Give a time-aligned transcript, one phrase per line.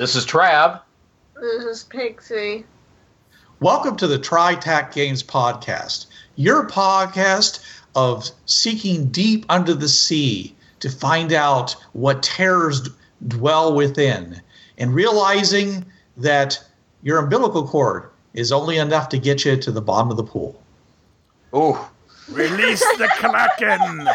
[0.00, 0.80] This is Trav.
[1.38, 2.64] This is Pixie.
[3.60, 7.62] Welcome to the TriTac Games Podcast, your podcast
[7.94, 12.90] of seeking deep under the sea to find out what terrors d-
[13.28, 14.40] dwell within
[14.78, 15.84] and realizing
[16.16, 16.64] that
[17.02, 20.62] your umbilical cord is only enough to get you to the bottom of the pool.
[21.54, 21.76] Ooh,
[22.30, 24.08] Release the Kraken!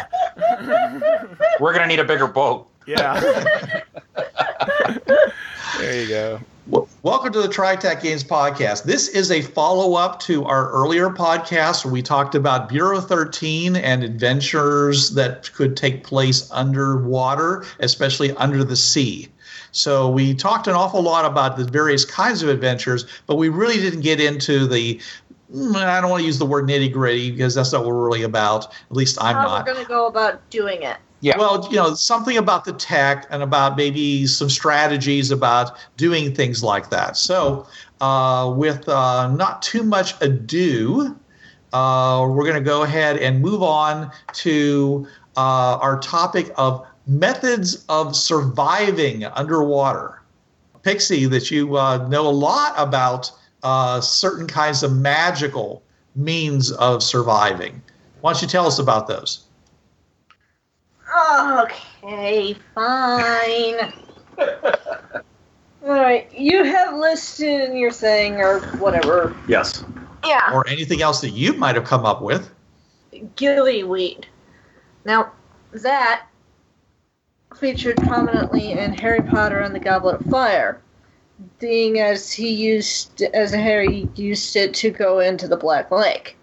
[1.60, 2.66] we're gonna need a bigger boat.
[2.88, 3.82] Yeah.
[5.78, 6.40] there you go.
[6.70, 8.84] W- Welcome to the TriTac Games Podcast.
[8.84, 13.76] This is a follow up to our earlier podcast where we talked about Bureau 13
[13.76, 19.28] and adventures that could take place underwater, especially under the sea.
[19.72, 23.76] So we talked an awful lot about the various kinds of adventures, but we really
[23.76, 25.00] didn't get into the.
[25.54, 28.06] mm, I don't want to use the word nitty gritty because that's not what we're
[28.06, 28.66] really about.
[28.90, 29.66] At least I'm How not.
[29.66, 30.96] we're going to go about doing it.
[31.26, 31.38] Yeah.
[31.38, 36.62] Well, you know, something about the tech and about maybe some strategies about doing things
[36.62, 37.16] like that.
[37.16, 37.66] So,
[38.00, 41.16] uh, with uh, not too much ado,
[41.72, 47.84] uh, we're going to go ahead and move on to uh, our topic of methods
[47.88, 50.22] of surviving underwater.
[50.84, 53.32] Pixie, that you uh, know a lot about
[53.64, 55.82] uh, certain kinds of magical
[56.14, 57.82] means of surviving.
[58.20, 59.45] Why don't you tell us about those?
[61.28, 63.92] Okay, fine.
[65.82, 69.36] Alright, you have listed in your thing or whatever.
[69.48, 69.84] Yes.
[70.24, 72.50] Yeah, or anything else that you might have come up with.
[73.12, 74.24] gillyweed.
[75.04, 75.32] Now,
[75.72, 76.26] that
[77.56, 80.80] featured prominently in Harry Potter and the Goblet of Fire,
[81.58, 86.36] being as he used, as Harry used it to go into the Black Lake.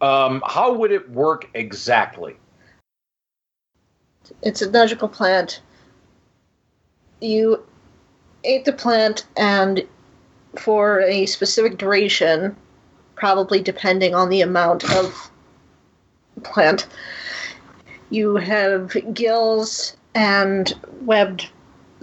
[0.00, 2.36] Um, how would it work exactly?
[4.42, 5.60] It's a magical plant.
[7.20, 7.64] You
[8.44, 9.86] ate the plant, and
[10.56, 12.56] for a specific duration,
[13.14, 15.30] probably depending on the amount of
[16.42, 16.86] plant,
[18.10, 21.48] you have gills and webbed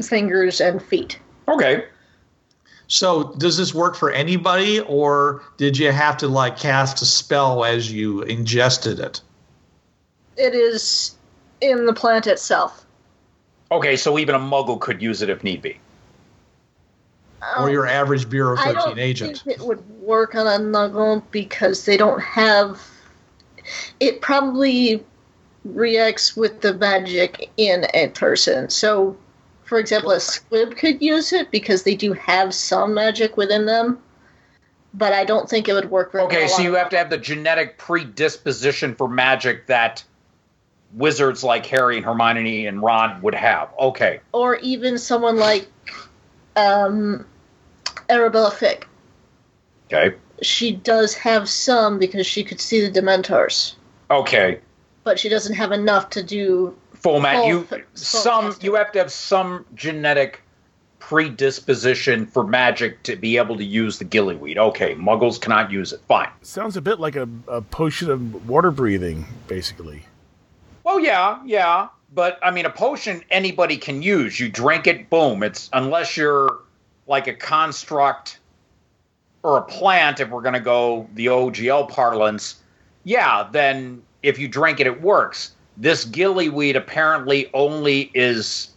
[0.01, 1.19] fingers and feet.
[1.47, 1.85] Okay.
[2.88, 7.63] So, does this work for anybody, or did you have to like cast a spell
[7.63, 9.22] as you ingested it?
[10.38, 11.16] It is
[11.62, 12.86] in the plant itself.
[13.72, 15.80] Okay, so even a muggle could use it if need be.
[17.42, 19.38] Um, or your average Bureau I 13 don't agent?
[19.46, 22.81] think it would work on a muggle because they don't have.
[24.00, 25.03] It probably
[25.64, 28.70] reacts with the magic in a person.
[28.70, 29.16] So,
[29.64, 34.00] for example, a squib could use it because they do have some magic within them.
[34.94, 36.46] But I don't think it would work very Okay, well.
[36.46, 40.03] Okay, so you have to have the genetic predisposition for magic that
[40.94, 43.69] wizards like Harry and Hermione and Ron would have.
[43.79, 44.19] Okay.
[44.31, 45.67] or even someone like
[46.55, 47.25] um,
[48.09, 48.85] Arabella Figg.
[49.91, 50.16] Okay.
[50.41, 53.75] She does have some because she could see the Dementors,
[54.09, 54.59] Okay.
[55.03, 57.46] but she doesn't have enough to do Full mat.
[57.46, 58.66] You full some casting.
[58.66, 60.41] you have to have some genetic
[60.99, 64.58] predisposition for magic to be able to use the gillyweed.
[64.58, 66.02] Okay, muggles cannot use it.
[66.08, 66.29] Fine.
[66.41, 70.03] Sounds a bit like a, a potion of water breathing, basically.
[70.90, 74.40] Well, yeah, yeah, but I mean, a potion anybody can use.
[74.40, 75.44] You drink it, boom.
[75.44, 76.62] It's unless you're
[77.06, 78.40] like a construct
[79.44, 80.20] or a plant.
[80.20, 82.64] If we're gonna go the OGL parlance,
[83.03, 85.52] yeah, then if you drink it, it works.
[85.78, 88.70] This gillyweed apparently only is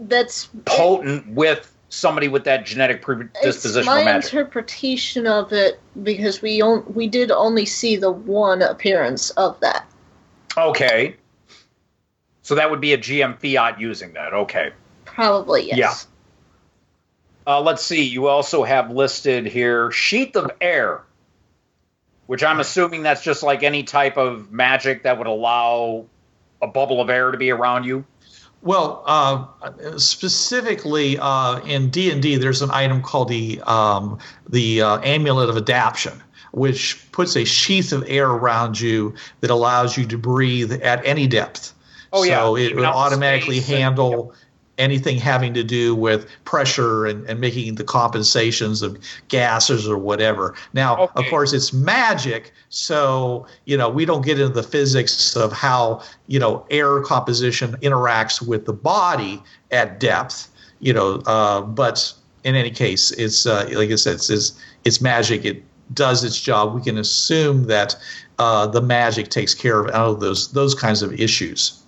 [0.00, 4.32] that's potent with somebody with that genetic predisposition my magic.
[4.32, 9.86] interpretation of it because we on, we did only see the one appearance of that.
[10.56, 11.14] okay.
[12.44, 14.34] So that would be a GM fiat using that.
[14.34, 14.70] Okay.
[15.06, 16.06] Probably yes.
[17.46, 18.04] Uh, let's see.
[18.04, 21.02] You also have listed here sheath of air,
[22.26, 26.04] which I'm assuming that's just like any type of magic that would allow
[26.60, 28.04] a bubble of air to be around you.
[28.60, 34.18] Well, uh, specifically uh, in D and D, there's an item called the um,
[34.48, 39.96] the uh, amulet of adaptation, which puts a sheath of air around you that allows
[39.96, 41.73] you to breathe at any depth.
[42.14, 42.40] Oh, yeah.
[42.40, 44.34] So it will automatically space and- handle
[44.78, 50.54] anything having to do with pressure and, and making the compensations of gases or whatever.
[50.72, 55.52] Now, of course, it's magic, so you know we don't get into the physics of
[55.52, 60.48] how you know air composition interacts with the body at depth.
[60.80, 62.12] You know, uh, but
[62.42, 65.44] in any case, it's uh, like I said, it's, it's it's magic.
[65.44, 65.62] It
[65.92, 66.74] does its job.
[66.74, 67.96] We can assume that
[68.38, 71.83] uh, the magic takes care of all of those those kinds of issues.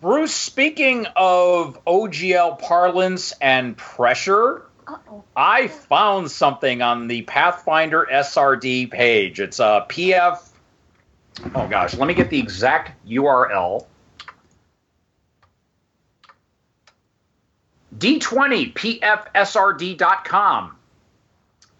[0.00, 5.24] Bruce, speaking of OGL parlance and pressure, Uh-oh.
[5.34, 9.40] I found something on the Pathfinder SRD page.
[9.40, 10.46] It's a PF.
[11.54, 13.86] Oh gosh, let me get the exact URL.
[17.96, 20.76] D20pfsrd.com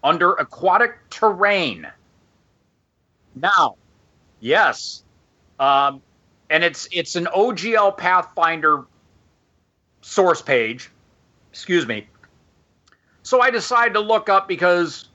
[0.03, 1.87] under aquatic terrain.
[3.35, 3.75] Now,
[4.39, 5.03] yes,
[5.59, 6.01] um,
[6.49, 8.85] and it's it's an OGL Pathfinder
[10.01, 10.89] source page.
[11.51, 12.07] Excuse me.
[13.23, 15.09] So I decided to look up because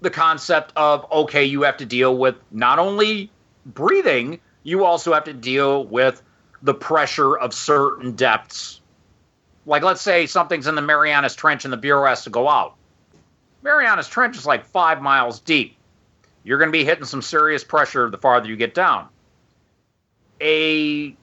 [0.00, 3.30] the concept of okay, you have to deal with not only
[3.66, 6.22] breathing, you also have to deal with
[6.62, 8.80] the pressure of certain depths.
[9.66, 12.74] Like let's say something's in the Marianas Trench and the Bureau has to go out.
[13.62, 15.76] Marianas Trench is like five miles deep.
[16.42, 19.08] You're going to be hitting some serious pressure the farther you get down.
[20.40, 21.16] A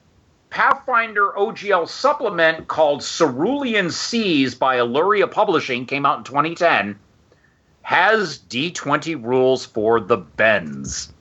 [0.50, 6.98] Pathfinder OGL supplement called Cerulean Seas by Alluria Publishing came out in 2010
[7.82, 11.12] has D20 rules for the bends.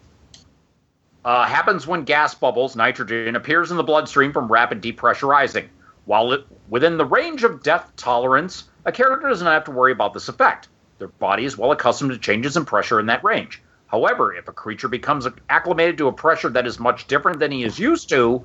[1.24, 5.68] Uh, happens when gas bubbles, nitrogen, appears in the bloodstream from rapid depressurizing.
[6.06, 9.92] While it, within the range of depth tolerance, a character does not have to worry
[9.92, 10.70] about this effect.
[10.98, 13.62] Their body is well accustomed to changes in pressure in that range.
[13.92, 17.64] However, if a creature becomes acclimated to a pressure that is much different than he
[17.64, 18.42] is used to,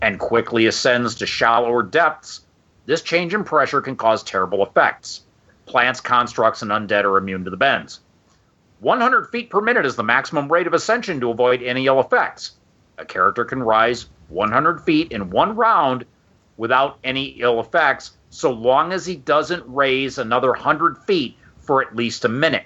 [0.00, 2.46] and quickly ascends to shallower depths,
[2.86, 5.22] this change in pressure can cause terrible effects.
[5.66, 8.00] Plants, constructs, and undead are immune to the bends.
[8.80, 12.52] 100 feet per minute is the maximum rate of ascension to avoid any ill effects.
[12.96, 16.06] A character can rise 100 feet in one round
[16.56, 21.94] without any ill effects, so long as he doesn't raise another 100 feet for at
[21.94, 22.64] least a minute.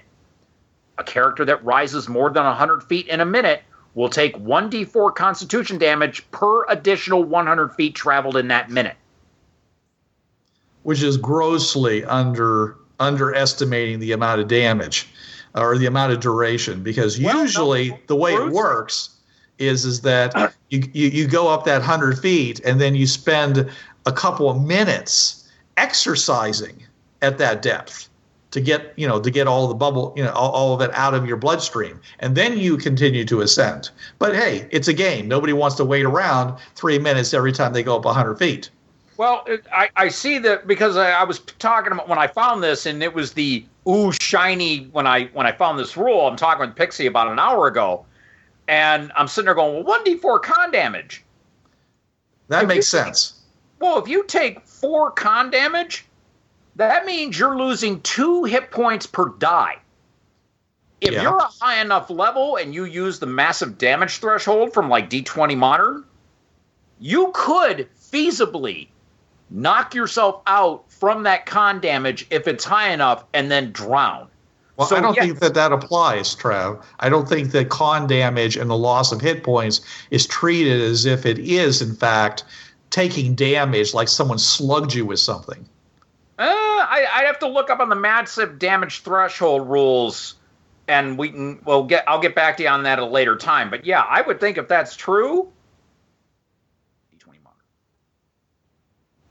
[1.01, 3.63] A character that rises more than 100 feet in a minute
[3.95, 8.95] will take 1d4 constitution damage per additional 100 feet traveled in that minute.
[10.83, 15.09] which is grossly under underestimating the amount of damage
[15.55, 19.09] or the amount of duration because Well, no, usually the way it works
[19.57, 23.71] is is that you, you you go up that 100 feet and then you spend
[24.05, 26.83] a couple of minutes exercising
[27.23, 28.07] at that depth
[28.51, 30.91] to get you know to get all the bubble you know all, all of it
[30.93, 33.89] out of your bloodstream and then you continue to ascend
[34.19, 37.83] but hey it's a game nobody wants to wait around three minutes every time they
[37.83, 38.69] go up 100 feet
[39.17, 42.63] Well, it, I, I see that because I, I was talking about when I found
[42.63, 46.27] this, and it was the ooh shiny when I when I found this rule.
[46.27, 48.05] I'm talking with Pixie about an hour ago,
[48.67, 51.23] and I'm sitting there going, well, one d four con damage.
[52.47, 53.41] that If makes sense
[53.79, 56.05] Well, if you take four con damage,
[56.75, 59.77] that means you're losing two hit points per die.
[61.01, 61.23] If Yeah.
[61.23, 65.55] you're a high enough level and you use the massive damage threshold from like D20
[65.57, 66.03] Modern,
[66.99, 68.87] you could feasibly
[69.49, 74.27] knock yourself out from that con damage if it's high enough and then drown.
[74.77, 75.23] Well, So, I don't yeah.
[75.23, 76.81] think that that applies, Trav.
[76.99, 81.05] I don't think that con damage and the loss of hit points is treated as
[81.05, 82.43] if it is, in fact,
[82.91, 85.67] taking damage like someone slugged you with something.
[86.41, 90.33] Uh, I, I'd have to look up on the massive damage threshold rules,
[90.87, 91.61] and we can.
[91.63, 92.03] Well, get.
[92.07, 93.69] I'll get back to you on that at a later time.
[93.69, 95.51] But yeah, I would think if that's true.
[97.15, 97.59] D20 modern.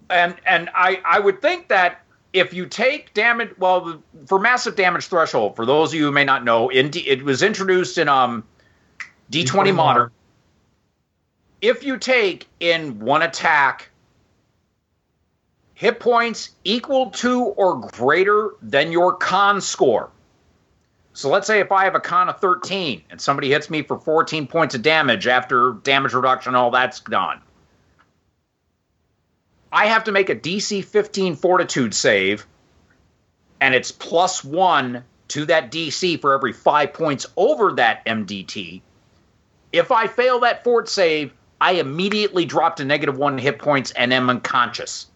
[0.09, 2.03] And and I I would think that
[2.33, 6.25] if you take damage, well, for massive damage threshold, for those of you who may
[6.25, 8.45] not know, in D, it was introduced in um
[9.33, 10.11] D20, D20 modern.
[11.61, 13.90] If you take in one attack
[15.81, 20.11] hit points equal to or greater than your con score.
[21.15, 23.99] So let's say if I have a con of 13 and somebody hits me for
[23.99, 27.41] 14 points of damage after damage reduction, all that's done.
[29.73, 32.47] I have to make a DC 15 fortitude save
[33.59, 38.83] and it's plus one to that DC for every five points over that MDT.
[39.73, 44.13] If I fail that fort save, I immediately drop to negative one hit points and
[44.13, 45.07] am unconscious.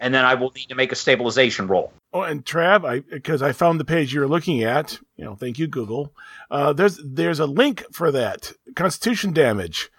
[0.00, 1.92] And then I will need to make a stabilization roll.
[2.12, 4.98] Oh, and Trav, I because I found the page you were looking at.
[5.16, 6.14] You know, thank you, Google.
[6.50, 9.90] Uh, there's there's a link for that Constitution damage.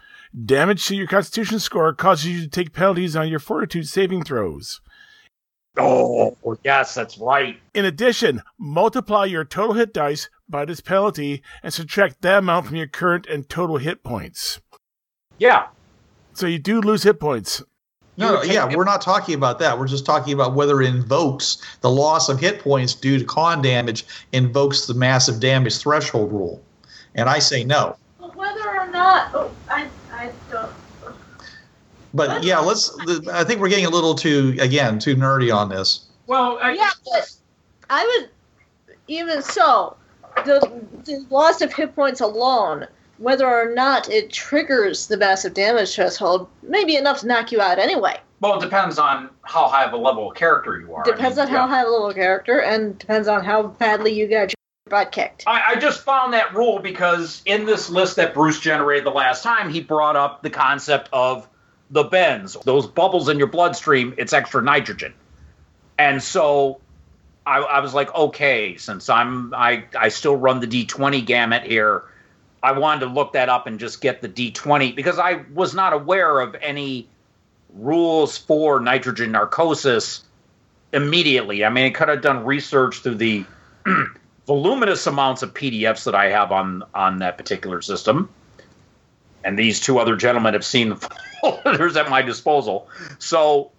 [0.46, 4.80] Damage to your Constitution score causes you to take penalties on your Fortitude saving throws.
[5.78, 7.58] Oh, yes, that's right.
[7.74, 12.76] In addition, multiply your total hit dice by this penalty and subtract that amount from
[12.76, 14.60] your current and total hit points.
[15.38, 15.68] Yeah.
[16.34, 17.64] So you do lose hit points.
[18.20, 19.80] No, no, yeah, we're not talking about that.
[19.80, 23.62] We're just talking about whether it invokes the loss of hit points due to con
[23.62, 26.62] damage invokes the massive damage threshold rule.
[27.16, 27.96] And I say no.
[28.20, 30.74] Well, whether or not, oh, I, I don't.
[32.14, 32.94] But yeah, let's.
[33.32, 36.08] I think we're getting a little too again too nerdy on this.
[36.28, 37.32] Well, I, Yeah, but
[37.90, 38.30] I would.
[39.08, 39.96] Even so,
[40.46, 40.60] the,
[41.06, 42.86] the loss of hit points alone,
[43.20, 47.62] whether or not it triggers the massive damage threshold, may be enough to knock you
[47.62, 48.18] out anyway.
[48.40, 51.04] well, it depends on how high of a level of character you are.
[51.06, 51.84] I Depends mean, on how yeah.
[51.84, 54.56] a level of character, and depends on how badly you got your
[54.90, 55.44] butt kicked.
[55.46, 59.44] I, I just found that rule because in this list that Bruce generated the last
[59.44, 61.48] time, he brought up the concept of
[61.92, 62.56] the bends.
[62.66, 65.14] Those bubbles in your bloodstream, it's extra nitrogen.
[65.98, 66.80] And so
[67.46, 72.04] I, I was like, okay, since I'm I, I still run the D20 gamut here,
[72.62, 75.94] I wanted to look that up and just get the D20 because I was not
[75.94, 77.08] aware of any
[77.74, 80.24] rules for nitrogen narcosis
[80.92, 81.64] immediately.
[81.64, 83.46] I mean, I could have done research through the
[84.48, 88.30] voluminous amounts of PDFs that I have on on that particular system.
[89.44, 90.96] And these two other gentlemen have seen the
[91.42, 92.90] folders at my disposal.
[93.20, 93.72] So,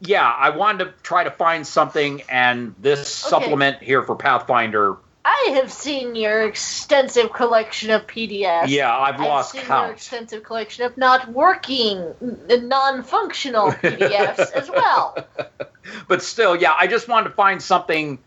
[0.00, 4.96] yeah, I wanted to try to find something, and this supplement here for Pathfinder,
[5.28, 8.68] I have seen your extensive collection of PDFs.
[8.68, 14.70] yeah, I've I've lost seen your extensive collection of not working, n- non-functional PDFs as
[14.70, 15.16] well.
[16.08, 18.20] but still, yeah, I just wanted to find something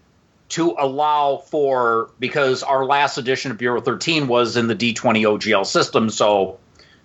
[0.49, 5.65] to allow for because our last edition of Bureau 13 was in the D20 OGL
[5.65, 6.59] system, so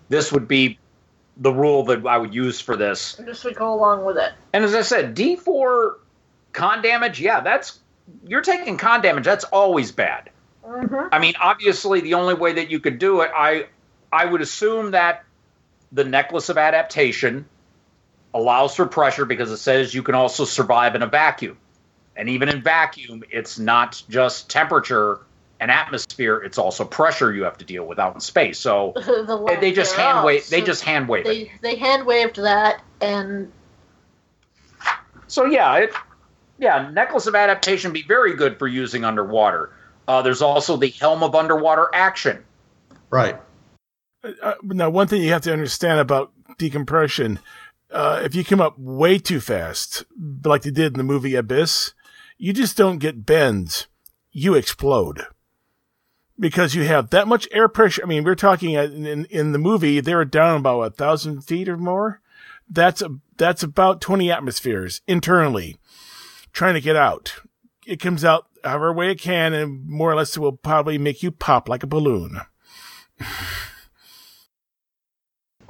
[0.08, 0.76] this would be
[1.36, 3.14] the rule that I would use for this.
[3.14, 4.32] This would go along with it.
[4.52, 5.98] And as I said, D4
[6.52, 7.78] con damage, yeah, that's
[8.26, 9.24] you're taking con damage.
[9.24, 10.30] That's always bad.
[10.64, 13.66] hmm I mean, obviously, the only way that you could do it, I
[14.12, 15.24] I would assume that
[15.92, 17.46] the necklace of adaptation
[18.32, 21.56] allows for pressure because it says you can also survive in a vacuum,
[22.16, 25.20] and even in vacuum, it's not just temperature
[25.60, 28.58] and atmosphere; it's also pressure you have to deal with out in space.
[28.58, 30.48] So the they, they just hand wave.
[30.48, 33.50] They So just hand wave they they hand waved that, and
[35.26, 35.92] So yeah, it
[36.64, 39.70] yeah, necklace of adaptation be very good for using underwater.
[40.08, 42.42] Uh, there's also the helm of underwater action.
[43.10, 43.38] Right.
[44.42, 47.38] Uh, now, one thing you have to understand about decompression,
[47.90, 50.04] uh, if you come up way too fast,
[50.42, 51.92] like they did in the movie Abyss,
[52.38, 53.86] you just don't get bends.
[54.32, 55.26] You explode.
[56.40, 58.02] Because you have that much air pressure.
[58.02, 61.42] I mean, we're talking at- in, in the movie, they were down about a thousand
[61.42, 62.22] feet or more.
[62.68, 65.76] That's a, that's about 20 atmospheres internally
[66.54, 67.34] trying to get out.
[67.86, 71.22] It comes out however way it can and more or less it will probably make
[71.22, 72.40] you pop like a balloon.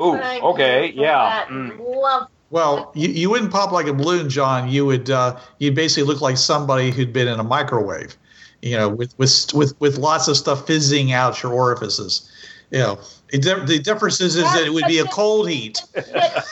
[0.00, 1.44] Ooh, okay, yeah.
[1.46, 2.28] mm.
[2.50, 4.68] Well, you, you wouldn't pop like a balloon, John.
[4.68, 8.16] You would uh, you'd basically look like somebody who'd been in a microwave,
[8.62, 12.30] you know, with with with with lots of stuff fizzing out your orifices.
[12.70, 13.00] You know,
[13.30, 15.80] it, the difference is, is that it would be a cold heat.
[15.94, 16.04] That,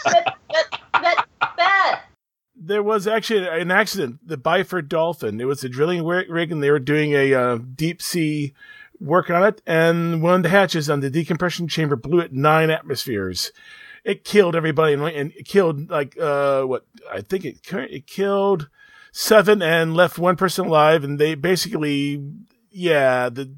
[0.05, 2.03] that, that, that, that.
[2.65, 5.41] There was actually an accident, the Byford Dolphin.
[5.41, 8.55] It was a drilling rig, and they were doing a uh, deep sea
[9.01, 9.61] work on it.
[9.67, 13.51] And one of the hatches on the decompression chamber blew at nine atmospheres.
[14.05, 18.69] It killed everybody, and, it killed like uh, what I think it it killed
[19.13, 21.05] seven and left one person alive.
[21.05, 22.25] And they basically,
[22.71, 23.53] yeah, the,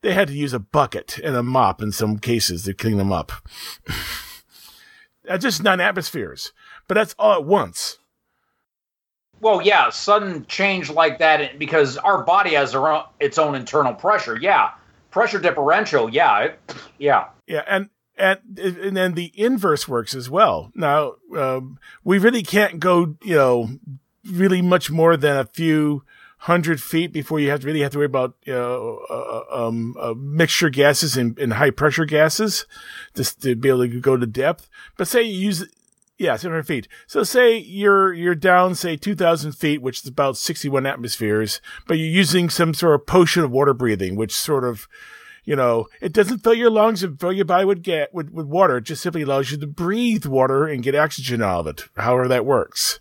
[0.00, 3.12] they had to use a bucket and a mop in some cases to clean them
[3.12, 3.32] up.
[5.38, 6.52] Just nine atmospheres,
[6.86, 7.98] but that's all at once.
[9.44, 14.38] Well, yeah, sudden change like that because our body has own, its own internal pressure.
[14.40, 14.70] Yeah,
[15.10, 16.08] pressure differential.
[16.08, 16.60] Yeah, it,
[16.98, 17.26] yeah.
[17.46, 20.72] Yeah, and and and then the inverse works as well.
[20.74, 23.68] Now um, we really can't go, you know,
[24.24, 26.04] really much more than a few
[26.38, 29.94] hundred feet before you have to really have to worry about you know, uh, um,
[30.00, 32.64] uh, mixture gases and, and high pressure gases
[33.14, 34.70] just to be able to go to depth.
[34.96, 35.66] But say you use
[36.16, 36.88] Yeah, 600 feet.
[37.06, 42.06] So say you're you're down, say 2,000 feet, which is about 61 atmospheres, but you're
[42.06, 44.86] using some sort of potion of water breathing, which sort of,
[45.44, 48.46] you know, it doesn't fill your lungs and fill your body with get with, with
[48.46, 48.76] water.
[48.76, 51.84] It just simply allows you to breathe water and get oxygen out of it.
[51.96, 53.00] However that works,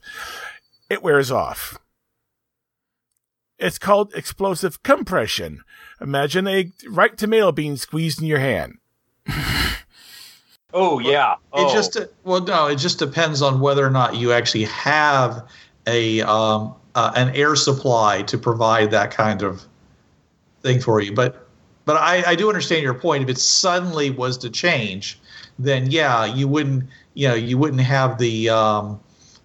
[0.90, 1.78] it wears off.
[3.60, 5.62] It's called explosive compression.
[6.02, 8.80] Imagine a ripe tomato being squeezed in your hand.
[10.74, 11.34] Oh yeah.
[11.34, 11.74] It Oh.
[11.74, 15.48] just well, no, it just depends on whether or not you actually have
[15.86, 19.64] a um, uh, an air supply to provide that kind of
[20.62, 21.14] thing for you.
[21.14, 21.48] But
[21.86, 23.24] but I, I do understand your point.
[23.24, 25.20] If it suddenly was to change,
[25.60, 29.00] then yeah, you wouldn't you know you wouldn't have the um,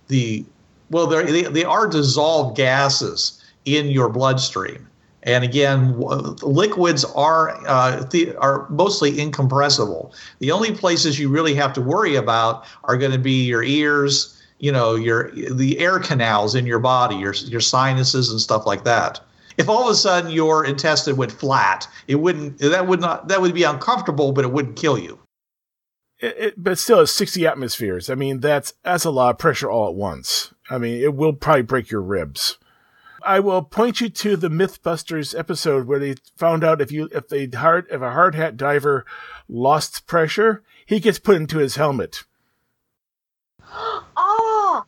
[0.08, 0.44] the
[0.90, 4.87] well there they, they are dissolved gases in your bloodstream.
[5.24, 10.14] And again, liquids are uh, the, are mostly incompressible.
[10.38, 14.40] The only places you really have to worry about are going to be your ears,
[14.58, 18.84] you know, your the air canals in your body, your your sinuses and stuff like
[18.84, 19.20] that.
[19.56, 23.40] If all of a sudden your intestine went flat, it wouldn't that would not that
[23.40, 25.18] would be uncomfortable, but it wouldn't kill you.
[26.20, 28.10] It, it, but still, it's 60 atmospheres.
[28.10, 30.52] I mean, that's that's a lot of pressure all at once.
[30.70, 32.58] I mean, it will probably break your ribs.
[33.22, 37.28] I will point you to the MythBusters episode where they found out if you if
[37.28, 39.04] they hard if a hard hat diver
[39.48, 42.24] lost pressure, he gets put into his helmet.
[44.20, 44.84] Oh,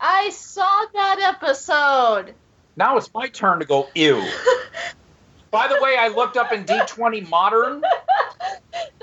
[0.00, 2.34] I saw that episode.
[2.76, 4.16] Now it's my turn to go ew.
[5.50, 7.82] By the way, I looked up in D20 Modern.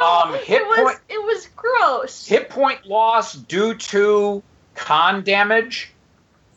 [0.01, 2.25] Um, hit it was point- it was gross.
[2.25, 4.41] Hit point loss due to
[4.73, 5.93] con damage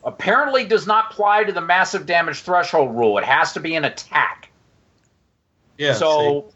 [0.05, 3.17] apparently does not apply to the massive damage threshold rule.
[3.17, 4.49] It has to be an attack.
[5.77, 5.93] Yeah.
[5.93, 6.53] so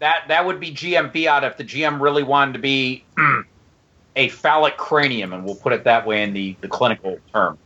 [0.00, 3.04] that that would be GM fiat if the GM really wanted to be
[4.16, 7.58] a phallic cranium, and we'll put it that way in the, the clinical term.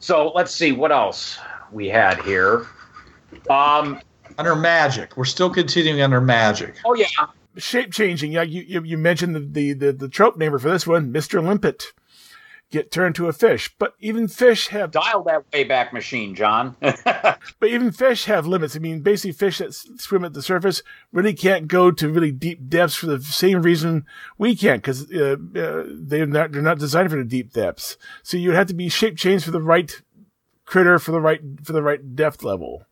[0.00, 1.38] So let's see what else
[1.72, 2.66] we had here.
[3.48, 4.00] Um,
[4.36, 6.76] under magic, we're still continuing under magic.
[6.84, 7.06] oh yeah,
[7.56, 8.32] Shape changing.
[8.32, 11.40] Yeah, you, you you mentioned the, the the the trope namer for this one, Mister
[11.40, 11.92] Limpet.
[12.70, 16.76] Get turned to a fish, but even fish have dial that Wayback Machine, John.
[16.82, 18.76] But even fish have limits.
[18.76, 22.30] I mean, basically, fish that s- swim at the surface really can't go to really
[22.30, 24.04] deep depths for the same reason
[24.36, 27.96] we can't, because uh, uh, they're not they're not designed for the deep depths.
[28.22, 30.02] So you'd have to be shape changed for the right
[30.66, 32.84] critter for the right for the right depth level.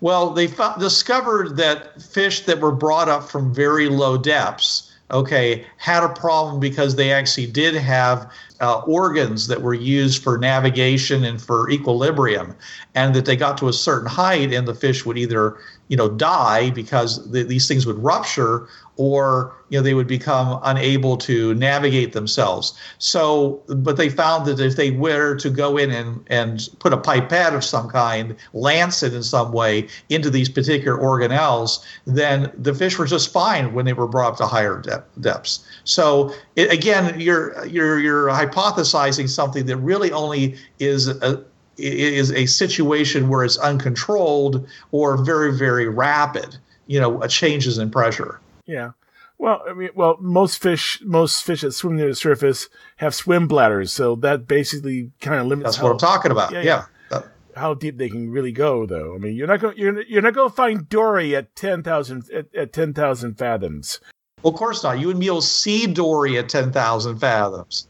[0.00, 5.64] Well, they fo- discovered that fish that were brought up from very low depths, okay,
[5.76, 11.24] had a problem because they actually did have uh, organs that were used for navigation
[11.24, 12.54] and for equilibrium,
[12.94, 15.56] and that they got to a certain height and the fish would either,
[15.88, 18.68] you know, die because th- these things would rupture,
[18.98, 22.78] or you know they would become unable to navigate themselves.
[22.98, 26.98] So, but they found that if they were to go in and, and put a
[26.98, 32.74] pipette of some kind, lance it in some way into these particular organelles, then the
[32.74, 35.64] fish were just fine when they were brought up to higher dep- depths.
[35.84, 41.44] So, it, again, you're you're you're hypothesizing something that really only is a
[41.76, 46.56] is a situation where it's uncontrolled or very very rapid.
[46.88, 48.40] You know, changes in pressure.
[48.68, 48.90] Yeah.
[49.38, 53.48] Well, I mean, well, most fish, most fish that swim near the surface have swim
[53.48, 56.52] bladders, so that basically kind of limits That's how, what I'm talking about.
[56.52, 56.84] Yeah, Yeah.
[57.10, 57.22] yeah.
[57.56, 58.86] How deep they can really go.
[58.86, 61.82] Though, I mean, you're not going, you're, you're not going to find Dory at ten
[61.82, 63.98] thousand at, at ten thousand fathoms.
[64.42, 65.00] Well, of course not.
[65.00, 67.88] You and me will see Dory at 10,000 fathoms.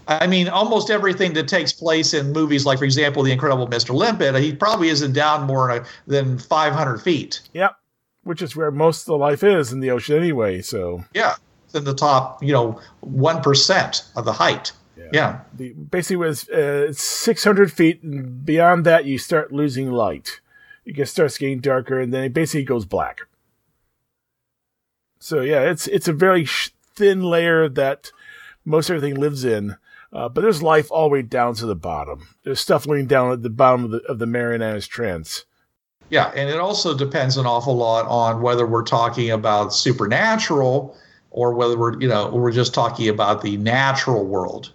[0.08, 3.94] I mean, almost everything that takes place in movies, like, for example, The Incredible Mr.
[3.94, 7.40] Limpet, he probably isn't down more than 500 feet.
[7.52, 7.76] Yep.
[8.22, 10.62] Which is where most of the life is in the ocean anyway.
[10.62, 11.34] So Yeah.
[11.64, 14.72] It's in the top, you know, 1% of the height.
[15.12, 15.40] Yeah.
[15.54, 20.40] the basically was uh, 600 feet, and beyond that, you start losing light.
[20.84, 23.22] It gets starts getting darker, and then it basically goes black.
[25.18, 28.12] So yeah, it's it's a very sh- thin layer that
[28.64, 29.76] most everything lives in.
[30.16, 32.26] Uh, but there's life all the way down to the bottom.
[32.42, 35.42] There's stuff living down at the bottom of the of the Marianas Trench.
[36.08, 40.96] Yeah, and it also depends an awful lot on whether we're talking about supernatural
[41.32, 44.72] or whether we're, you know, we're just talking about the natural world.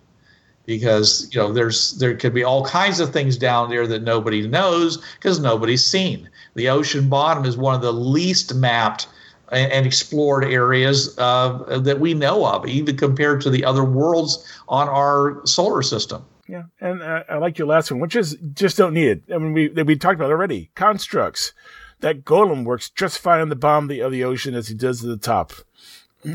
[0.67, 4.47] Because, you know, there's there could be all kinds of things down there that nobody
[4.47, 6.30] knows because nobody's seen.
[6.54, 9.08] The ocean bottom is one of the least mapped
[9.51, 14.45] and, and explored areas uh, that we know of, even compared to the other worlds
[14.67, 16.25] on our solar system.
[16.47, 19.23] Yeah, and I like your last one, which is just don't need it.
[19.33, 20.69] I mean, we we talked about it already.
[20.75, 21.53] Constructs.
[22.01, 24.73] That golem works just fine on the bottom of the, of the ocean as he
[24.73, 25.53] does at the top.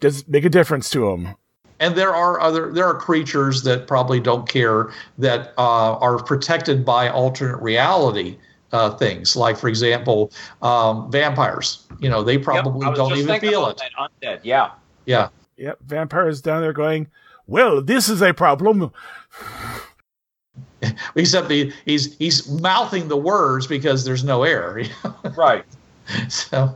[0.00, 1.36] Does make a difference to him
[1.82, 6.84] and there are other there are creatures that probably don't care that uh, are protected
[6.84, 8.38] by alternate reality
[8.72, 10.32] uh, things like for example
[10.62, 14.70] um, vampires you know they probably Yep, don't even feel it that Undead, yeah.
[15.06, 17.08] yeah Yep, vampires down there going.
[17.46, 18.90] Well, this is a problem.
[21.14, 24.82] except he, he's he's mouthing the words because there's no air
[25.36, 25.64] Right.
[26.28, 26.74] so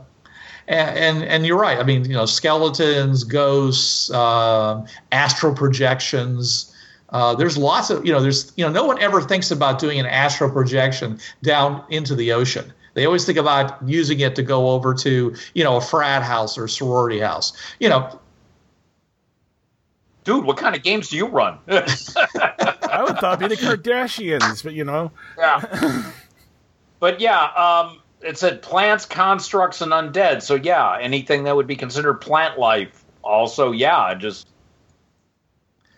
[0.67, 6.73] and, and and you're right i mean you know skeletons ghosts uh, astral projections
[7.09, 9.99] uh, there's lots of you know there's you know no one ever thinks about doing
[9.99, 14.69] an astral projection down into the ocean they always think about using it to go
[14.69, 18.19] over to you know a frat house or a sorority house you know
[20.23, 21.57] Dude, what kind of games do you run?
[21.69, 26.11] I would thought it'd be the Kardashians, but you know, yeah.
[26.99, 30.41] But yeah, um, it said plants, constructs, and undead.
[30.41, 33.03] So yeah, anything that would be considered plant life.
[33.23, 34.47] Also, yeah, just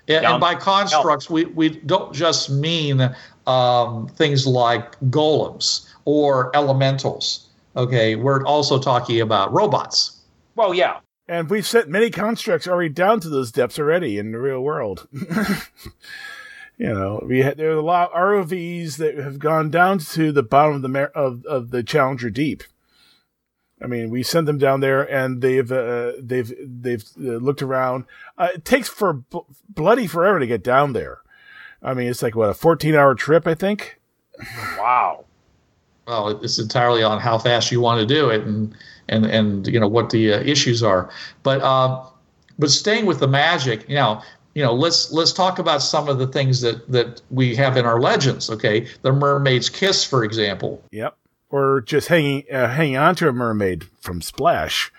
[0.09, 7.47] And, and by constructs, we, we don't just mean um, things like golems or elementals.
[7.75, 10.19] Okay, we're also talking about robots.
[10.55, 10.99] well, yeah.
[11.27, 15.07] and we've sent many constructs already down to those depths already in the real world.
[15.13, 20.31] you know, we had there are a lot of ROVs that have gone down to
[20.31, 22.63] the bottom of the of of the Challenger Deep.
[23.81, 28.05] I mean, we sent them down there, and they've uh, they've they've uh, looked around.
[28.37, 29.39] Uh, it takes for bl-
[29.69, 31.19] bloody forever to get down there.
[31.81, 33.99] I mean, it's like what a fourteen hour trip, I think.
[34.77, 35.25] Wow.
[36.07, 38.75] Well, it's entirely on how fast you want to do it, and
[39.07, 41.09] and and you know what the uh, issues are.
[41.43, 42.03] But uh,
[42.57, 44.21] but staying with the magic, you know,
[44.55, 47.85] you know, let's let's talk about some of the things that that we have in
[47.85, 48.49] our legends.
[48.49, 50.83] Okay, the mermaid's kiss, for example.
[50.91, 51.15] Yep.
[51.49, 54.91] Or just hanging uh, hanging on to a mermaid from Splash.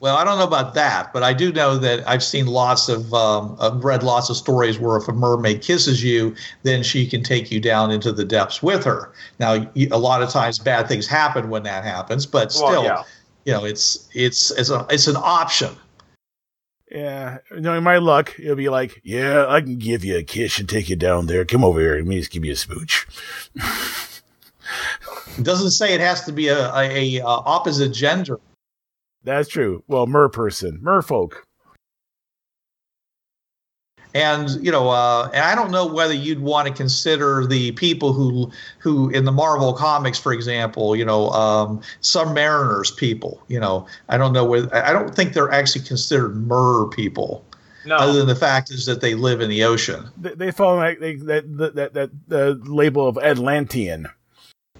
[0.00, 3.12] Well, I don't know about that, but I do know that I've seen lots of,
[3.12, 7.24] um, I've read lots of stories where if a mermaid kisses you, then she can
[7.24, 9.12] take you down into the depths with her.
[9.40, 13.02] Now, a lot of times bad things happen when that happens, but Well, still, yeah.
[13.44, 15.74] you know, it's it's it's a, it's an option.
[16.90, 20.68] Yeah, knowing my luck, it'll be like, yeah, I can give you a kiss and
[20.68, 21.44] take you down there.
[21.44, 21.96] Come over here.
[21.96, 23.06] Let me just give you a smooch.
[25.36, 28.40] It doesn't say it has to be a, a, a uh, opposite gender.
[29.24, 29.82] That's true.
[29.88, 31.34] Well, mer person, merfolk.
[34.14, 38.12] And you know, uh, and I don't know whether you'd want to consider the people
[38.12, 41.82] who, who in the Marvel comics, for example, you know, um,
[42.32, 43.42] Mariners people.
[43.48, 47.44] You know, I don't know whether I don't think they're actually considered mer people,
[47.84, 47.96] No.
[47.96, 50.08] other than the fact is that they live in the ocean.
[50.16, 54.08] They, they fall like they, that, that that that the label of Atlantean.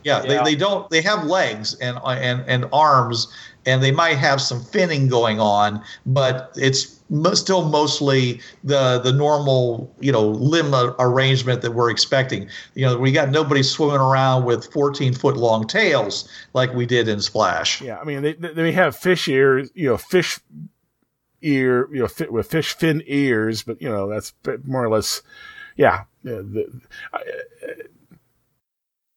[0.09, 0.42] Yeah, Yeah.
[0.42, 0.88] They, they don't.
[0.90, 3.29] They have legs and and and arms,
[3.66, 6.99] and they might have some finning going on, but it's
[7.35, 12.49] still mostly the the normal you know limb arrangement that we're expecting.
[12.75, 17.09] You know, we got nobody swimming around with 14 foot long tails like we did
[17.09, 17.83] in Splash.
[17.83, 20.40] Yeah, I mean they they have fish ears, you know, fish
[21.42, 24.33] ear, you know, fit with fish fin ears, but you know that's
[24.64, 25.23] more or less,
[25.77, 26.05] yeah.
[26.23, 26.81] yeah the,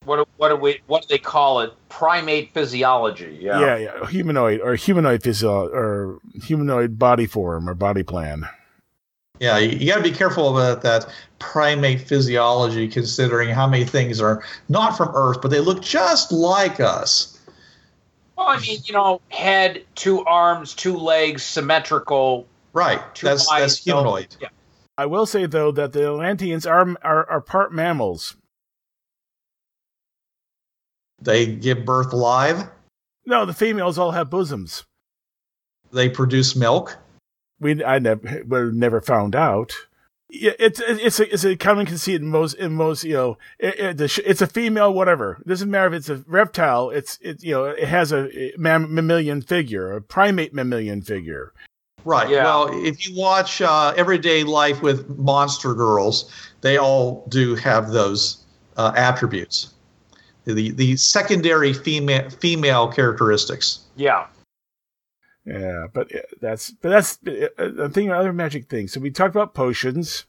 [0.06, 1.72] What do- what do we what do they call it?
[1.90, 3.38] Primate physiology.
[3.40, 3.60] Yeah.
[3.60, 8.48] yeah, yeah, humanoid or humanoid physio or humanoid body form or body plan.
[9.40, 11.08] Yeah, you, you got to be careful about that
[11.40, 16.80] primate physiology, considering how many things are not from Earth, but they look just like
[16.80, 17.40] us.
[18.38, 22.48] Well, I mean, you know, head, two arms, two legs, symmetrical.
[22.74, 23.02] Right.
[23.14, 24.36] Two That's eyes, that's so- humanoid.
[24.42, 24.48] yeah.
[24.98, 28.36] I will say though that the Atlanteans are are, are part mammals.
[31.22, 32.64] They give birth live.
[33.26, 34.84] No, the females all have bosoms.
[35.92, 36.98] They produce milk.
[37.60, 39.74] We I never were never found out.
[40.30, 43.80] Yeah, It's it's a, it's a common conceit in most in most you know it,
[43.80, 47.20] it, the sh- it's a female whatever it doesn't matter if it's a reptile it's
[47.22, 51.52] it you know it has a mam- mammalian figure a primate mammalian figure
[52.04, 52.30] Right.
[52.30, 52.44] Yeah.
[52.46, 56.32] Well, if you watch uh, Everyday Life with Monster Girls,
[56.62, 58.44] they all do have those
[58.78, 59.71] uh, attributes.
[60.46, 63.80] The the secondary female female characteristics.
[63.96, 64.28] Yeah.
[65.46, 69.54] yeah but that's but that's uh, I'm thinking other magic things so we talked about
[69.54, 70.26] potions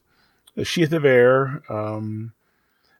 [0.55, 2.33] the sheath of air um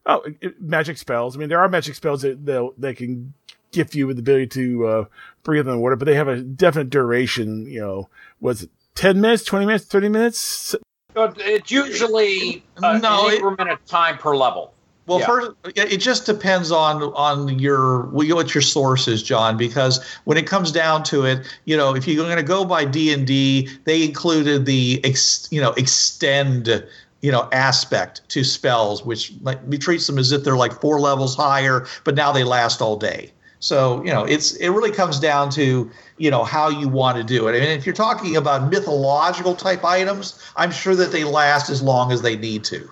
[0.05, 3.33] oh it- it- magic spells I mean there are magic spells that they'll they can
[3.71, 5.05] gift you with the ability to uh,
[5.43, 9.43] breathe on water but they have a definite duration you know was it 10 minutes
[9.43, 10.75] 20 minutes 30 minutes
[11.15, 14.73] it's usually uh, No, an it- increment of time per level.
[15.05, 15.25] Well, Yeah.
[15.25, 19.57] first, it just depends on on your what your source is, John.
[19.57, 22.85] Because when it comes down to it, you know, if you're going to go by
[22.85, 26.83] D and D, they included the ex, you know extend
[27.21, 31.35] you know aspect to spells, which like treats them as if they're like four levels
[31.35, 33.31] higher, but now they last all day.
[33.59, 37.23] So you know, it's it really comes down to you know how you want to
[37.23, 37.57] do it.
[37.57, 41.81] I mean, if you're talking about mythological type items, I'm sure that they last as
[41.81, 42.89] long as they need to.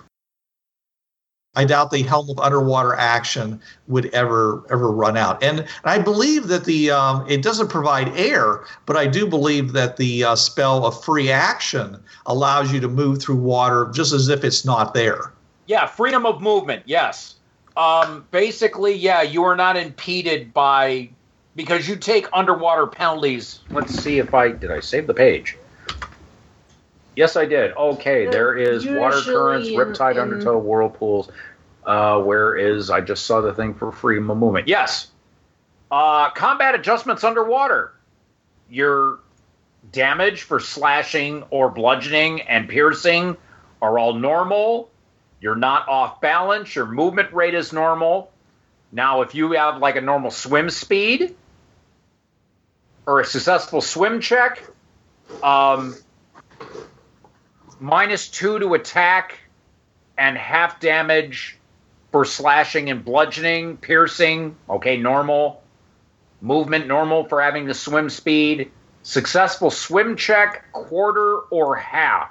[1.54, 5.42] I doubt the helm of underwater action would ever ever run out.
[5.42, 9.98] And I believe that the um, it doesn't provide air, but I do believe that
[9.98, 14.44] the uh, spell of free action allows you to move through water just as if
[14.44, 15.30] it's not there.
[15.66, 16.84] Yeah, freedom of movement.
[16.86, 17.34] Yes.
[17.76, 21.10] Um, basically, yeah, you are not impeded by
[21.54, 23.60] because you take underwater penalties.
[23.70, 25.58] Let's see if I did I save the page.
[27.14, 27.72] Yes, I did.
[27.76, 31.30] Okay, there is water currents, in- riptide, in- undertow, whirlpools.
[31.84, 34.68] Uh, where is I just saw the thing for free movement.
[34.68, 35.08] Yes.
[35.90, 37.92] Uh, combat adjustments underwater.
[38.70, 39.18] Your
[39.90, 43.36] damage for slashing or bludgeoning and piercing
[43.82, 44.90] are all normal.
[45.40, 46.74] You're not off balance.
[46.74, 48.30] Your movement rate is normal.
[48.92, 51.34] Now, if you have like a normal swim speed
[53.06, 54.62] or a successful swim check,
[55.42, 55.96] um,
[57.82, 59.40] minus two to attack
[60.16, 61.58] and half damage
[62.12, 65.62] for slashing and bludgeoning, piercing, okay, normal.
[66.40, 68.70] Movement normal for having the swim speed.
[69.02, 72.30] Successful swim check, quarter or half.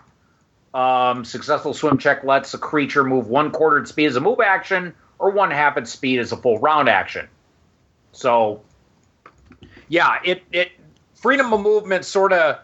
[0.74, 4.94] Um, successful swim check lets a creature move one quarter speed as a move action,
[5.20, 7.28] or one half its speed as a full round action.
[8.14, 8.62] So,
[9.90, 10.72] yeah, it it
[11.16, 12.60] freedom of movement sort of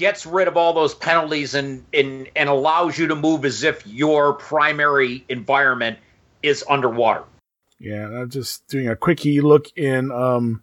[0.00, 3.86] gets rid of all those penalties and, and and allows you to move as if
[3.86, 5.98] your primary environment
[6.42, 7.22] is underwater.
[7.78, 10.62] Yeah, I'm just doing a quickie look in um,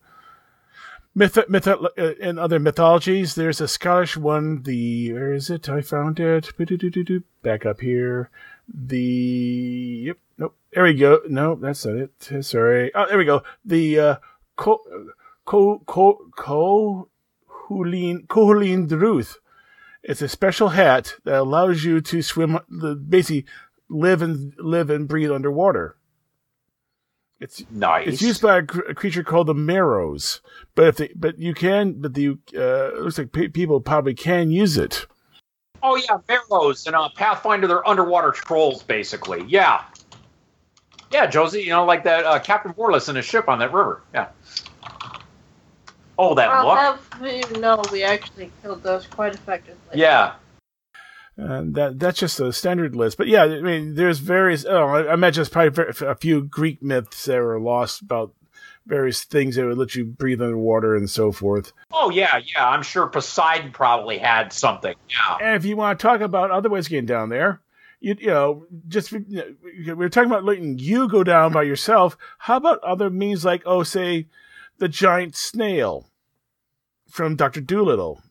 [1.14, 1.88] myth, myth uh,
[2.20, 3.36] in other mythologies.
[3.36, 4.64] There's a Scottish one.
[4.64, 5.70] The where is it?
[5.70, 6.52] I found it.
[7.44, 8.30] Back up here.
[8.68, 10.18] The yep.
[10.40, 10.56] Nope.
[10.74, 11.22] There we go.
[11.30, 12.44] No, that's not it.
[12.44, 12.92] Sorry.
[12.94, 13.44] Oh, there we go.
[13.64, 14.16] The uh,
[14.56, 14.82] co
[15.46, 17.10] co co co
[17.70, 19.36] cohuleen druith.
[20.04, 22.60] It's a special hat that allows you to swim,
[23.10, 23.46] basically
[23.90, 25.98] live and live and breathe underwater.
[27.40, 28.08] It's Nice.
[28.08, 30.40] it's used by a, cr- a creature called the Merrows,
[30.74, 34.16] but if they, but you can, but the uh, it looks like pe- people probably
[34.16, 35.06] can use it.
[35.84, 37.68] Oh yeah, Merrows and uh, Pathfinder.
[37.68, 39.44] They're underwater trolls, basically.
[39.48, 39.84] Yeah,
[41.12, 41.62] yeah, Josie.
[41.62, 44.02] You know, like that uh, Captain Warless in a ship on that river.
[44.16, 44.30] Yeah.
[46.18, 46.78] Oh, that I'll look.
[47.22, 50.00] have you know we actually killed those quite effectively.
[50.00, 50.34] Yeah.
[51.38, 53.18] And that that's just a standard list.
[53.18, 54.66] But yeah, I mean, there's various.
[54.66, 58.34] Oh, I, I imagine there's probably a few Greek myths that were lost about
[58.88, 61.74] various things that would let you breathe underwater and so forth.
[61.92, 62.68] Oh yeah, yeah.
[62.68, 64.96] I'm sure Poseidon probably had something.
[65.10, 65.38] Yeah.
[65.42, 67.62] And if you want to talk about other ways of getting down there,
[68.00, 71.64] you, you know, just you know, we we're talking about letting you go down by
[71.64, 72.18] yourself.
[72.40, 74.28] How about other means like, oh, say,
[74.80, 76.08] the giant snail
[77.10, 78.22] from Doctor Dolittle?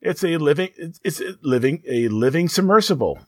[0.00, 3.20] It's a living, it's, it's a living, a living submersible.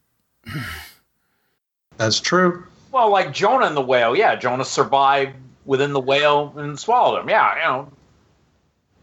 [1.96, 2.66] That's true.
[2.90, 4.16] Well, like Jonah and the whale.
[4.16, 7.28] Yeah, Jonah survived within the whale and swallowed him.
[7.28, 7.92] Yeah, you know.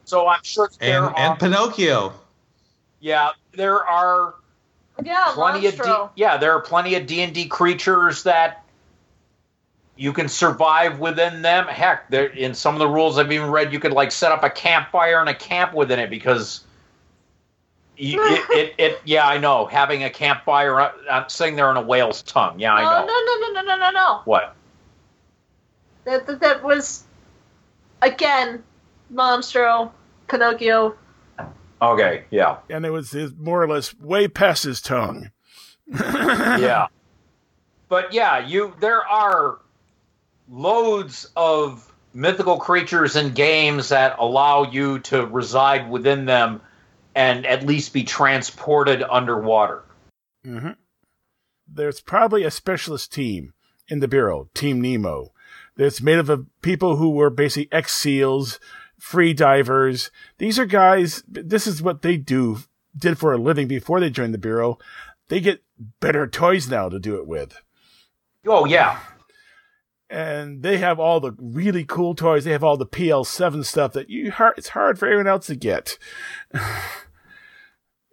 [0.05, 1.31] So I'm sure there And are.
[1.31, 2.13] and Pinocchio.
[2.99, 4.35] yeah, there are
[5.03, 8.60] Yeah, plenty of D, yeah, there are plenty of D and D creatures that
[10.01, 11.67] you can survive within them.
[11.67, 14.43] Heck, there in some of the rules I've even read, you could like set up
[14.43, 16.61] a campfire and a camp within it because.
[17.99, 18.15] y-
[18.49, 19.67] It, it, it, yeah, I know.
[19.67, 22.59] Having a campfire, uh, uh, sitting there on a whale's tongue.
[22.59, 23.05] Yeah, I know.
[23.05, 24.21] no, no, no, no, no, no, no.
[24.25, 24.55] What?
[26.05, 27.03] That, that, that was,
[28.01, 28.63] again,
[29.13, 29.91] Monstro,
[30.29, 30.95] Pinocchio.
[31.79, 35.29] Okay, yeah, And it was his, more or less way past his tongue.
[35.87, 36.87] yeah.
[37.87, 39.59] But yeah, you there are
[40.51, 46.61] loads of mythical creatures and games that allow you to reside within them
[47.15, 49.83] and at least be transported underwater.
[50.45, 50.71] hmm
[51.67, 53.53] There's probably a specialist team
[53.87, 55.31] in the Bureau, Team Nemo.
[55.77, 58.59] That's made up of people who were basically ex SEALs,
[58.99, 60.11] free divers.
[60.37, 62.59] These are guys, this is what they do,
[62.95, 64.77] did for a living before they joined the Bureau.
[65.29, 65.63] They get
[66.01, 67.55] better toys now to do it with.
[68.45, 68.99] Oh yeah,
[70.11, 72.43] And they have all the really cool toys.
[72.43, 75.55] They have all the PL7 stuff that you hard, it's hard for everyone else to
[75.55, 75.97] get.